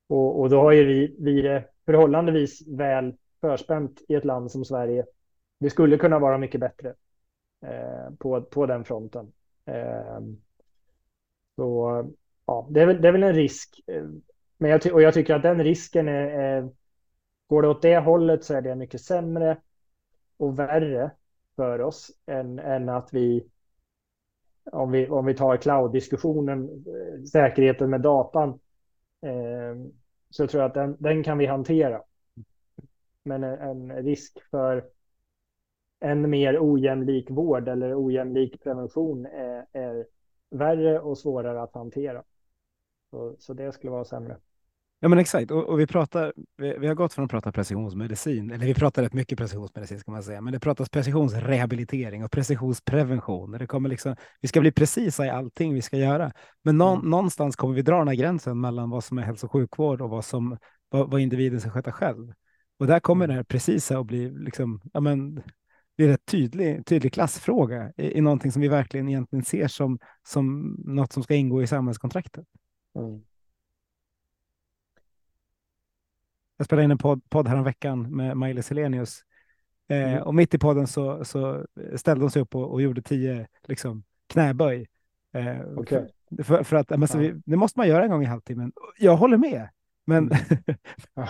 [0.09, 4.65] och, och då har ju vi, vi det förhållandevis väl förspänt i ett land som
[4.65, 5.07] Sverige.
[5.59, 6.95] Vi skulle kunna vara mycket bättre
[7.63, 9.33] eh, på, på den fronten.
[9.65, 10.21] Eh,
[11.57, 12.05] så
[12.47, 13.81] ja, det är väl, det är väl en risk.
[14.59, 16.69] Men jag, och jag tycker att den risken är, är,
[17.47, 19.57] går det åt det hållet så är det mycket sämre
[20.37, 21.11] och värre
[21.61, 23.47] för oss än, än att vi
[24.73, 28.49] om vi, om vi tar cloud-diskussionen, eh, säkerheten med datan,
[29.23, 29.77] eh,
[30.31, 32.03] så tror jag att den, den kan vi hantera.
[33.23, 34.85] Men en, en risk för
[36.01, 40.07] en mer ojämlik vård eller ojämlik prevention är, är
[40.51, 42.23] värre och svårare att hantera.
[43.11, 44.37] Så, så det skulle vara sämre.
[45.03, 45.51] Ja, men exakt.
[45.51, 49.03] Och, och vi, pratar, vi, vi har gått från att prata precisionsmedicin, eller vi pratar
[49.03, 53.51] rätt mycket precisionsmedicin ska man säga, men det pratas precisionsrehabilitering och precisionsprevention.
[53.51, 56.33] Det kommer liksom, vi ska bli precisa i allting vi ska göra,
[56.65, 57.11] men nå, Mm.
[57.11, 60.11] någonstans kommer vi dra den här gränsen mellan vad som är hälso och sjukvård och
[60.11, 62.33] vad, som, vad, vad individen ska sköta själv.
[62.79, 63.35] Och där kommer Mm.
[63.35, 65.43] det här precisa att bli liksom, ja, men,
[65.97, 69.99] är en tydlig, tydlig klassfråga i, i någonting som vi verkligen egentligen ser som,
[70.29, 72.45] som något som ska ingå i samhällskontraktet.
[72.99, 73.21] Mm.
[76.61, 79.21] Jag spelade in en podd, podd häromveckan med Maj-Lis Helenius.
[79.89, 80.23] Eh, Mm.
[80.23, 84.03] Och mitt i podden så, så ställde hon sig upp och, och gjorde tio liksom,
[84.27, 84.87] knäböj.
[85.35, 86.09] Eh, Okej.
[86.43, 87.21] för, för, att, men, så Ja.
[87.21, 88.73] vi, det måste man göra en gång i halvtimmen.
[88.99, 89.69] Jag håller med.
[90.07, 90.31] Men
[91.15, 91.29] Ja.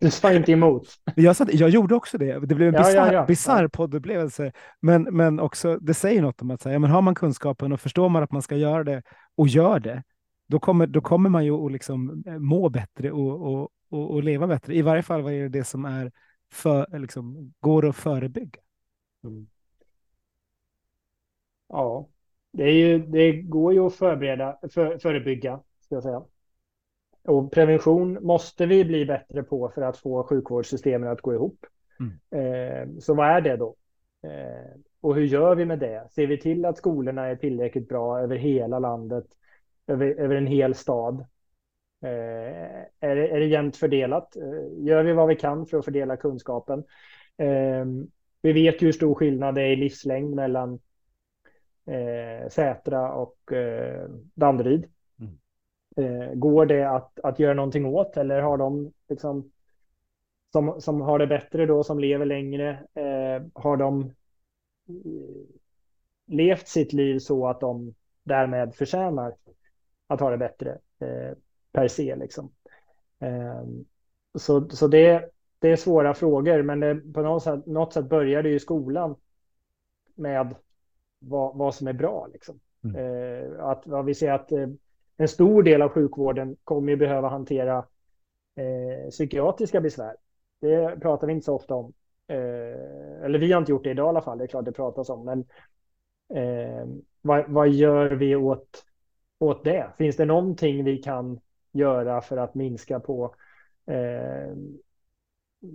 [0.00, 0.88] Du sa inte emot.
[1.16, 2.46] jag, satt, jag gjorde också det.
[2.46, 3.62] Det blev en Ja, bisarr ja.
[3.62, 3.68] Ja.
[3.68, 4.52] poddupplevelse.
[4.80, 8.08] Men, men också, det säger något om att säga, men har man kunskapen och förstår
[8.08, 9.02] man att man ska göra det
[9.36, 10.02] och gör det,
[10.48, 14.22] då kommer, då kommer man ju att liksom eh, må bättre och, och, och, och
[14.22, 14.74] leva bättre.
[14.74, 16.12] I varje fall vad är det det som är
[16.50, 18.60] för, liksom, går att förebygga.
[19.24, 19.46] Mm.
[21.68, 22.08] Ja,
[22.52, 26.22] det, är ju, det går ju att förbereda, för, förebygga, ska jag säga.
[27.24, 31.66] Och prevention måste vi bli bättre på för att få sjukvårdssystemen att gå ihop.
[32.30, 33.76] Eh, så vad är det då?
[34.22, 36.08] Eh, och hur gör vi med det?
[36.10, 39.26] Ser vi till att skolorna är tillräckligt bra över hela landet,
[39.86, 41.26] över, över en hel stad?
[42.02, 44.36] Eh, är, det, är det jämnt fördelat?
[44.36, 46.84] Eh, gör vi vad vi kan för att fördela kunskapen?
[47.36, 47.84] Eh,
[48.42, 50.78] vi vet ju hur stor skillnad det är i livslängd mellan
[51.86, 54.84] eh, Sätra och eh, Danderyd.
[55.20, 55.38] Mm.
[55.96, 59.50] Eh, går det att, att göra någonting åt eller har de liksom
[60.52, 64.12] som, som har det bättre då, som lever längre, eh, har de
[66.26, 69.34] levt sitt liv så att de därmed förtjänar
[70.06, 70.78] att ha det bättre
[71.72, 72.52] per se liksom.
[73.20, 73.64] Eh,
[74.38, 78.42] så så det, det är svåra frågor, men det, på något sätt, något sätt börjar
[78.42, 79.16] det ju i skolan
[80.14, 80.54] med
[81.18, 82.28] vad, vad som är bra.
[82.32, 82.60] Liksom.
[82.84, 82.96] Mm.
[82.96, 84.68] Eh, att, ja, vi ser att eh,
[85.16, 87.78] en stor del av sjukvården kommer ju behöva hantera
[88.56, 90.16] eh, psykiatriska besvär.
[90.60, 91.92] Det pratar vi inte så ofta om.
[92.28, 94.72] Eh, eller vi har inte gjort det idag i alla fall, det är klart det
[94.72, 95.24] pratas om.
[95.24, 95.44] Men
[96.34, 96.86] eh,
[97.20, 98.84] vad, vad gör vi åt,
[99.38, 99.90] åt det?
[99.98, 101.40] Finns det någonting vi kan
[101.72, 103.34] göra för att minska på
[103.86, 104.56] eh,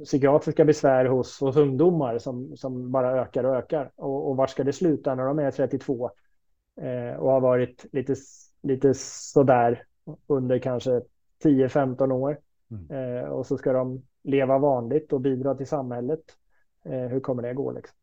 [0.04, 3.92] psykiatriska besvär hos, hos ungdomar som, som bara ökar och ökar?
[3.96, 6.12] Och, och var ska det sluta när de är 32
[6.82, 8.16] eh, och har varit lite,
[8.62, 9.84] lite sådär
[10.28, 11.02] under kanske
[11.44, 12.40] 10-15 år?
[12.72, 12.92] Mm.
[12.92, 16.22] Eh, och så ska de leva vanligt och bidra till samhället.
[16.86, 17.72] Eh, hur kommer det gå?
[17.72, 17.98] Liksom?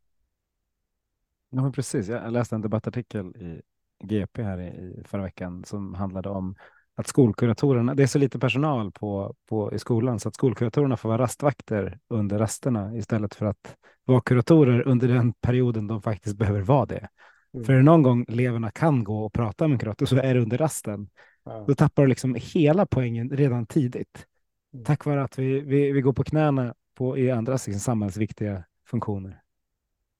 [1.50, 2.08] Ja, men precis.
[2.08, 3.62] Jag läste en debattartikel i
[4.04, 6.54] GP här i, i förra veckan som handlade om
[6.96, 11.08] att skolkuratorerna, det är så lite personal på, på, i skolan så att skolkuratorerna får
[11.08, 16.60] vara rastvakter under rasterna istället för att vara kuratorer under den perioden de faktiskt behöver
[16.60, 17.08] vara det.
[17.54, 17.64] Mm.
[17.64, 20.58] För någon gång eleverna kan gå och prata med en kurator så är det under
[20.58, 21.08] rasten.
[21.44, 21.64] Ja.
[21.68, 24.26] Då tappar du liksom hela poängen redan tidigt.
[24.72, 24.84] Mm.
[24.84, 29.40] Tack vare att vi, vi, vi går på knäna på, i andra liksom, samhällsviktiga funktioner.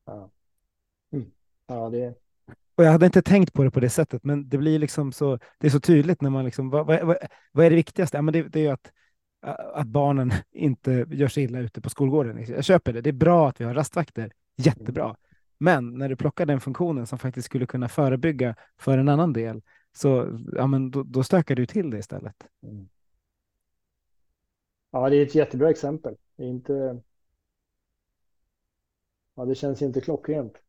[0.07, 0.31] Ja.
[1.13, 1.31] Mm.
[1.67, 2.15] ja, det,
[2.75, 5.39] och jag hade inte tänkt på det på det sättet, men det blir liksom så,
[5.59, 7.17] det är så tydligt när man liksom, vad, vad,
[7.53, 8.17] vad är det viktigaste?
[8.17, 8.93] Ja, men det, det är ju att,
[9.75, 12.47] att barnen inte gör sig illa ute på skolgården.
[12.49, 15.17] Jag köper det, det är bra att vi har rastvakter, jättebra.
[15.59, 19.63] Men när du plockar den funktionen som faktiskt skulle kunna förebygga för en annan del,
[19.93, 22.47] så ja, men då, då stökar du till det istället.
[22.63, 22.89] Mm.
[24.91, 26.17] Ja, det är ett jättebra exempel.
[26.37, 27.03] Det är inte...
[29.35, 30.64] Ja, det känns inte klockrent.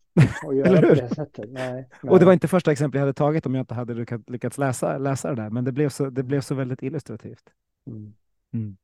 [0.65, 0.95] Eller hur?
[0.95, 2.11] Det nej, nej.
[2.11, 4.97] Och det var inte första exemplet jag hade tagit om jag inte hade lyckats läsa,
[4.97, 7.43] läsa det där, men det blev så, det blev så väldigt illustrativt.
[7.87, 8.13] Mm.
[8.53, 8.77] Mm.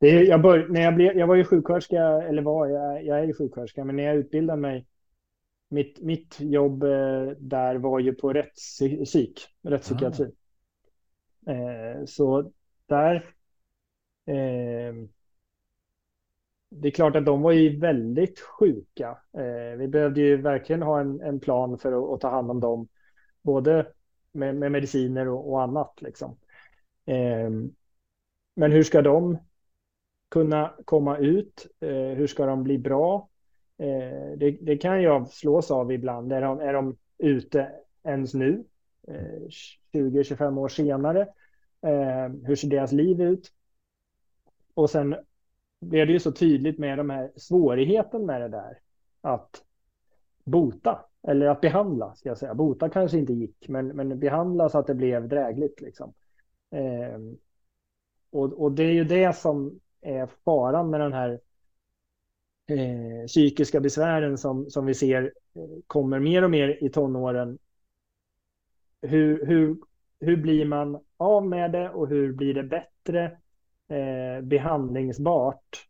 [0.00, 3.24] Det jag, bör, när jag, blev, jag var ju sjuksköterska, eller var, jag, jag är
[3.24, 4.86] ju sjuksköterska, men när jag utbildade mig,
[5.68, 10.30] mitt, mitt jobb eh, där var ju på rättspsyk, rättspsykiatri.
[11.46, 11.52] Ah.
[11.52, 12.52] Eh, så
[12.86, 13.14] där
[14.26, 14.94] eh,
[16.74, 19.18] det är klart att de var ju väldigt sjuka.
[19.32, 22.60] Eh, vi behövde ju verkligen ha en, en plan för att, att, ta hand om
[22.60, 22.88] dem,
[23.42, 23.86] både
[24.32, 26.02] med, med mediciner och, och, annat.
[26.02, 26.36] Liksom.
[27.06, 27.50] Eh,
[28.54, 29.38] men hur ska de
[30.30, 31.66] kunna komma ut?
[31.80, 33.28] Eh, hur ska de bli bra?
[33.78, 36.32] Eh, det, det, kan jag slås av ibland.
[36.32, 37.72] Är de, är de ute
[38.04, 38.64] ens nu?
[39.08, 39.48] Eh,
[39.92, 41.20] 20-25 år senare?
[41.86, 43.52] Eh, hur ser deras liv ut?
[44.74, 45.16] Och sen
[45.82, 48.78] blev det ju så tydligt med de här svårigheten med det där.
[49.20, 49.62] Att
[50.44, 52.54] bota, eller att behandla, ska jag säga.
[52.54, 55.80] Bota kanske inte gick, men, men behandla så att det blev drägligt.
[55.80, 56.12] Liksom.
[56.70, 57.18] Eh,
[58.30, 61.40] och, och det är ju det som är faran med den här
[62.66, 65.22] eh, psykiska besvären som, som vi ser
[65.54, 67.58] eh, kommer mer och mer i tonåren.
[69.02, 69.76] Hur, hur,
[70.20, 73.38] hur blir man av med det och hur blir det bättre?
[73.92, 75.88] Eh, behandlingsbart.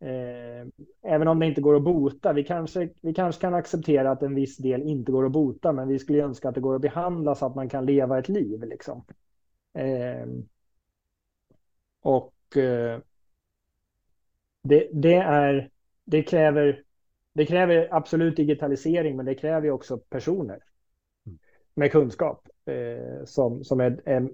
[0.00, 0.66] Eh,
[1.02, 2.32] även om det inte går att bota.
[2.32, 5.88] Vi kanske, vi kanske kan acceptera att en viss del inte går att bota, men
[5.88, 8.62] vi skulle önska att det går att behandla så att man kan leva ett liv.
[8.62, 9.04] Liksom.
[9.74, 10.26] Eh,
[12.02, 13.00] och eh,
[14.62, 15.70] det, det, är,
[16.04, 16.82] det, kräver,
[17.32, 20.60] det kräver absolut digitalisering, men det kräver också personer
[21.26, 21.38] mm.
[21.74, 24.30] med kunskap eh, som, som är, är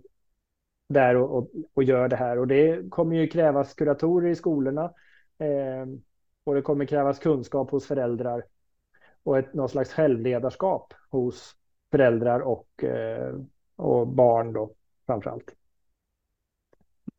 [0.91, 2.39] där och, och, och, gör det här.
[2.39, 4.85] Och det kommer ju krävas kuratorer i skolorna.
[5.39, 5.87] Eh,
[6.45, 8.45] och det kommer krävas kunskap hos föräldrar.
[9.23, 11.57] Och ett, någon slags självledarskap hos
[11.91, 13.35] föräldrar och, eh,
[13.77, 14.75] och barn då
[15.07, 15.55] framför allt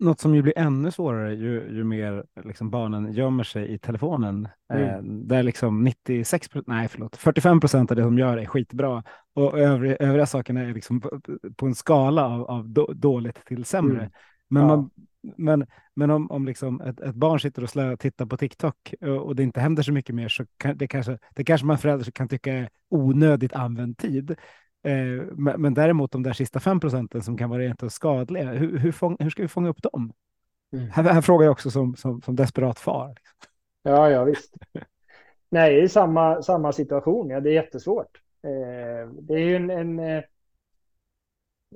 [0.02, 4.47] något som ju blir ännu svårare ju, ju mer liksom barnen gömmer sig i telefonen.
[4.74, 4.89] Mm.
[4.89, 9.60] Eh, där liksom 96, nej förlåt, 45 procent av det de gör är skitbra och
[9.60, 11.22] övriga, övriga sakerna är liksom på,
[11.56, 13.99] på en skala av, av då, dåligt till sämre.
[13.99, 14.12] Mm.
[14.49, 14.68] Men, ja.
[14.68, 14.89] man,
[15.38, 19.08] men, men om, om liksom ett, ett barn sitter och slö, tittar på TikTok och,
[19.10, 22.12] och, det inte händer så mycket mer så kan det kanske, det kanske man förälder
[22.12, 24.36] kan tycka är onödigt använd tid.
[24.84, 28.78] Eh, men, men däremot de där sista fem procenten som kan vara rent skadliga, hur,
[28.78, 30.14] hur, fång, hur, ska vi fånga upp dem?
[30.74, 30.90] Mm.
[30.90, 33.18] Här, här, frågar jag också som, som, som desperat far.
[33.84, 34.54] Ja, ja visst.
[35.50, 37.30] Nej, det är samma, samma situation.
[37.30, 38.22] Ja, det är jättesvårt.
[38.44, 40.24] Eh, det är ju en, en eh,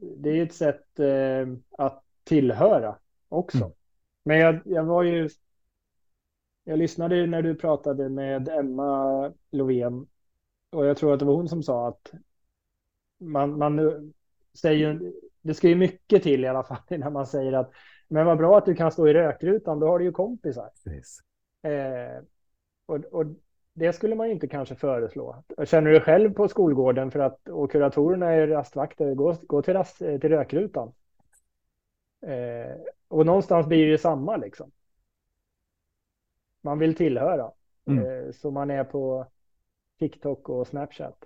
[0.02, 1.48] det är ett sätt eh,
[1.78, 2.96] att tillhöra
[3.30, 3.58] också.
[3.58, 3.72] Mm.
[4.24, 5.30] Men jag, jag var ju
[6.64, 10.08] jag lyssnade när du pratade med Emma Lovén
[10.70, 12.12] och jag tror att det var hon som sa att
[13.18, 13.80] man, man
[14.54, 15.00] säger
[15.42, 17.72] det ska ju mycket till i alla fall innan man säger att
[18.08, 20.72] men vad bra att du kan stå i rökrutan, då har du ju kompisar.
[21.64, 22.24] Eh,
[22.86, 23.26] och, och,
[23.74, 25.44] det skulle man ju inte kanske föreslå.
[25.66, 29.98] Känner du själv på skolgården för att och kuratorerna är rastvakter, gå, gå till, rast,
[29.98, 30.94] till rökrutan.
[32.22, 32.76] Eh,
[33.08, 34.72] och någonstans blir det samma liksom.
[36.62, 37.52] Man vill tillhöra.
[37.88, 38.06] Mm.
[38.06, 39.28] Eh, så man är på
[40.00, 41.26] TikTok och Snapchat.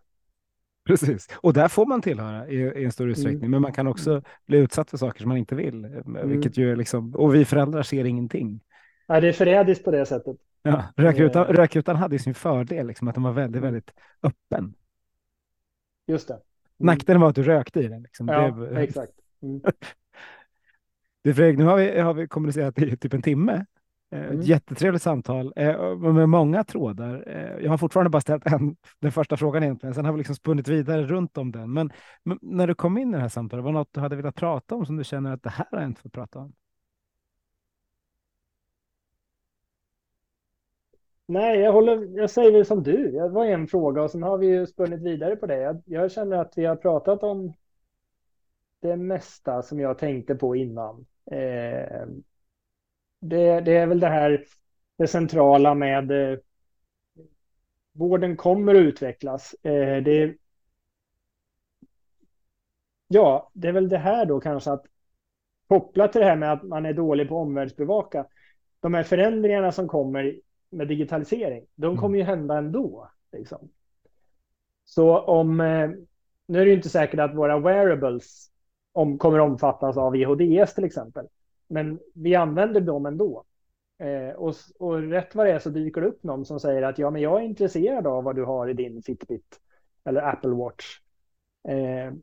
[0.90, 3.12] Precis, och där får man tillhöra i, i en större mm.
[3.12, 3.52] utsträckning, mm.
[3.52, 6.30] men man kan också bli utsatt för saker som man inte vill, eh, mm.
[6.30, 8.62] vilket ju liksom, och vi föräldrar ser ingenting.
[9.08, 10.38] Ja, det är förrädiskt på det sättet.
[10.64, 11.54] Ja, rökrutan, eh.
[11.54, 13.74] rökrutan hade ju sin fördel, liksom, att den var väldigt, mm.
[13.74, 13.92] väldigt
[14.24, 14.74] öppen.
[16.08, 16.34] Just det.
[16.34, 16.44] Mm.
[16.78, 18.02] Nackdelen var att du rökte i den.
[18.02, 18.28] Liksom.
[18.28, 19.14] Ja, det, exakt.
[19.42, 19.62] Mm.
[21.24, 23.66] du Fredrik, nu har vi, har vi kommunicerat i typ en timme.
[24.12, 24.39] Eh, mm.
[24.39, 27.24] Ett jättetrevligt samtal eh, med många trådar.
[27.28, 29.95] Eh, jag har fortfarande bara ställt en, den första frågan egentligen.
[29.95, 31.74] Sen har vi liksom spunnit vidare runt om den.
[31.74, 31.91] Men,
[32.24, 34.36] men, när du kom in i det här samtalet, var det något du hade velat
[34.36, 36.53] prata om som du känner att det här har jag inte fått prata om?
[41.26, 43.12] Nej, jag, håller, jag säger väl som du.
[43.12, 45.57] Det var en fråga och sen har vi ju spunnit vidare på det.
[45.57, 47.53] Jag, jag känner att vi har pratat om
[48.82, 51.05] det mesta som jag tänkte på innan.
[51.32, 52.07] Eh,
[53.20, 54.45] det, det är väl det här
[54.97, 56.38] det centrala med eh,
[57.91, 59.53] vården kommer att utvecklas.
[59.63, 60.36] Eh, det,
[63.07, 64.86] ja, det är väl det här då kanske att
[65.67, 68.26] kopplat till det här med att man är dålig på omvärldsbevaka.
[68.80, 70.39] De här förändringarna som kommer
[70.70, 71.97] med digitalisering, de mm.
[71.97, 73.09] kommer ju hända ändå.
[73.32, 73.70] Liksom.
[74.86, 75.89] Så om, eh,
[76.45, 78.51] nu är det ju inte säkert att våra wearables
[78.91, 81.28] om, kommer omfattas av EHDS till exempel.
[81.70, 83.43] Men vi använder dem ändå.
[83.99, 86.99] Eh, och, och rätt vad det är så dyker det upp någon som säger att
[86.99, 89.59] ja, men jag är intresserad av vad du har i din Fitbit
[90.03, 90.99] eller Apple Watch.
[91.67, 92.13] Eh,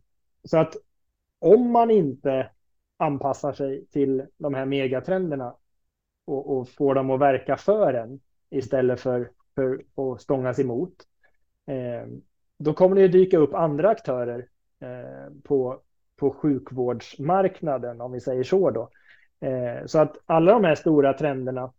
[0.44, 0.76] så att
[1.38, 2.51] om man inte
[2.97, 5.55] anpassar sig till de här megatrenderna
[6.24, 8.20] och, och får dem att verka för en
[8.51, 10.94] istället för, för att stångas emot.
[11.66, 12.09] Eh,
[12.59, 14.49] då kommer det dyka upp andra aktörer
[14.80, 15.80] eh, på,
[16.16, 18.90] på sjukvårdsmarknaden, om vi säger så då.
[19.41, 21.72] Eh, så att alla de här stora trenderna,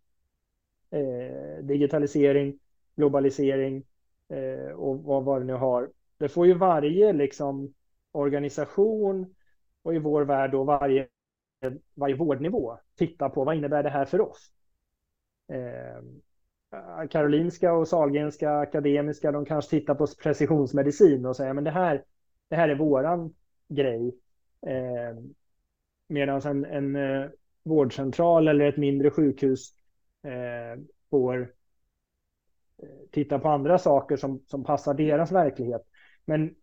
[0.91, 2.59] eh, digitalisering,
[2.95, 3.83] globalisering
[4.29, 7.73] eh, och vad, vad det nu har, det får ju varje liksom
[8.11, 9.35] organisation
[9.83, 11.07] och i vår värld då varje,
[11.93, 14.51] varje vårdnivå titta på vad innebär det här för oss.
[15.51, 16.03] Eh,
[17.09, 22.03] Karolinska och Sahlgrenska akademiska, de kanske tittar på precisionsmedicin och säger men det här,
[22.49, 23.33] det här är våran
[23.69, 24.15] grej.
[24.67, 25.17] Eh,
[26.07, 27.29] Medan en, en eh,
[27.67, 29.73] vårdcentral eller ett mindre sjukhus
[30.23, 31.53] eh, får
[32.83, 35.81] eh, titta på andra saker som, som passar deras verklighet.
[36.25, 36.55] Men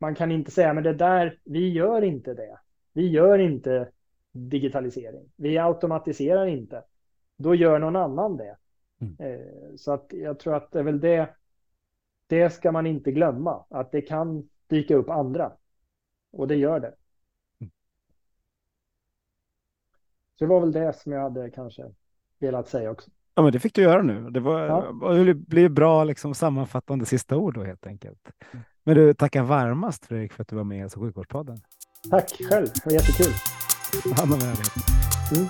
[0.00, 2.58] man kan inte säga, men det där, vi gör inte det.
[2.92, 3.88] Vi gör inte
[4.32, 5.32] digitalisering.
[5.36, 6.84] Vi automatiserar inte.
[7.36, 8.56] Då gör någon annan det.
[9.00, 9.16] Mm.
[9.18, 11.34] Eh, så att jag tror att det är väl det.
[12.26, 15.52] Det ska man inte glömma, att det kan dyka upp andra.
[16.32, 16.94] Och det gör det.
[17.60, 17.70] Mm.
[20.40, 21.82] Så det var väl det som jag hade kanske
[22.38, 23.10] velat säga också.
[23.34, 24.30] Ja, men det fick du göra nu.
[24.30, 25.12] Det, var, ja.
[25.12, 28.28] det blir bra liksom, sammanfattande sista ord då helt enkelt.
[28.84, 31.56] Men du, tackar varmast Fredrik för att du var med i Hälso sjukvårdspodden.
[32.10, 33.32] Tack själv, det var jättekul.
[34.16, 34.48] Han med dig.
[35.36, 35.48] Mm.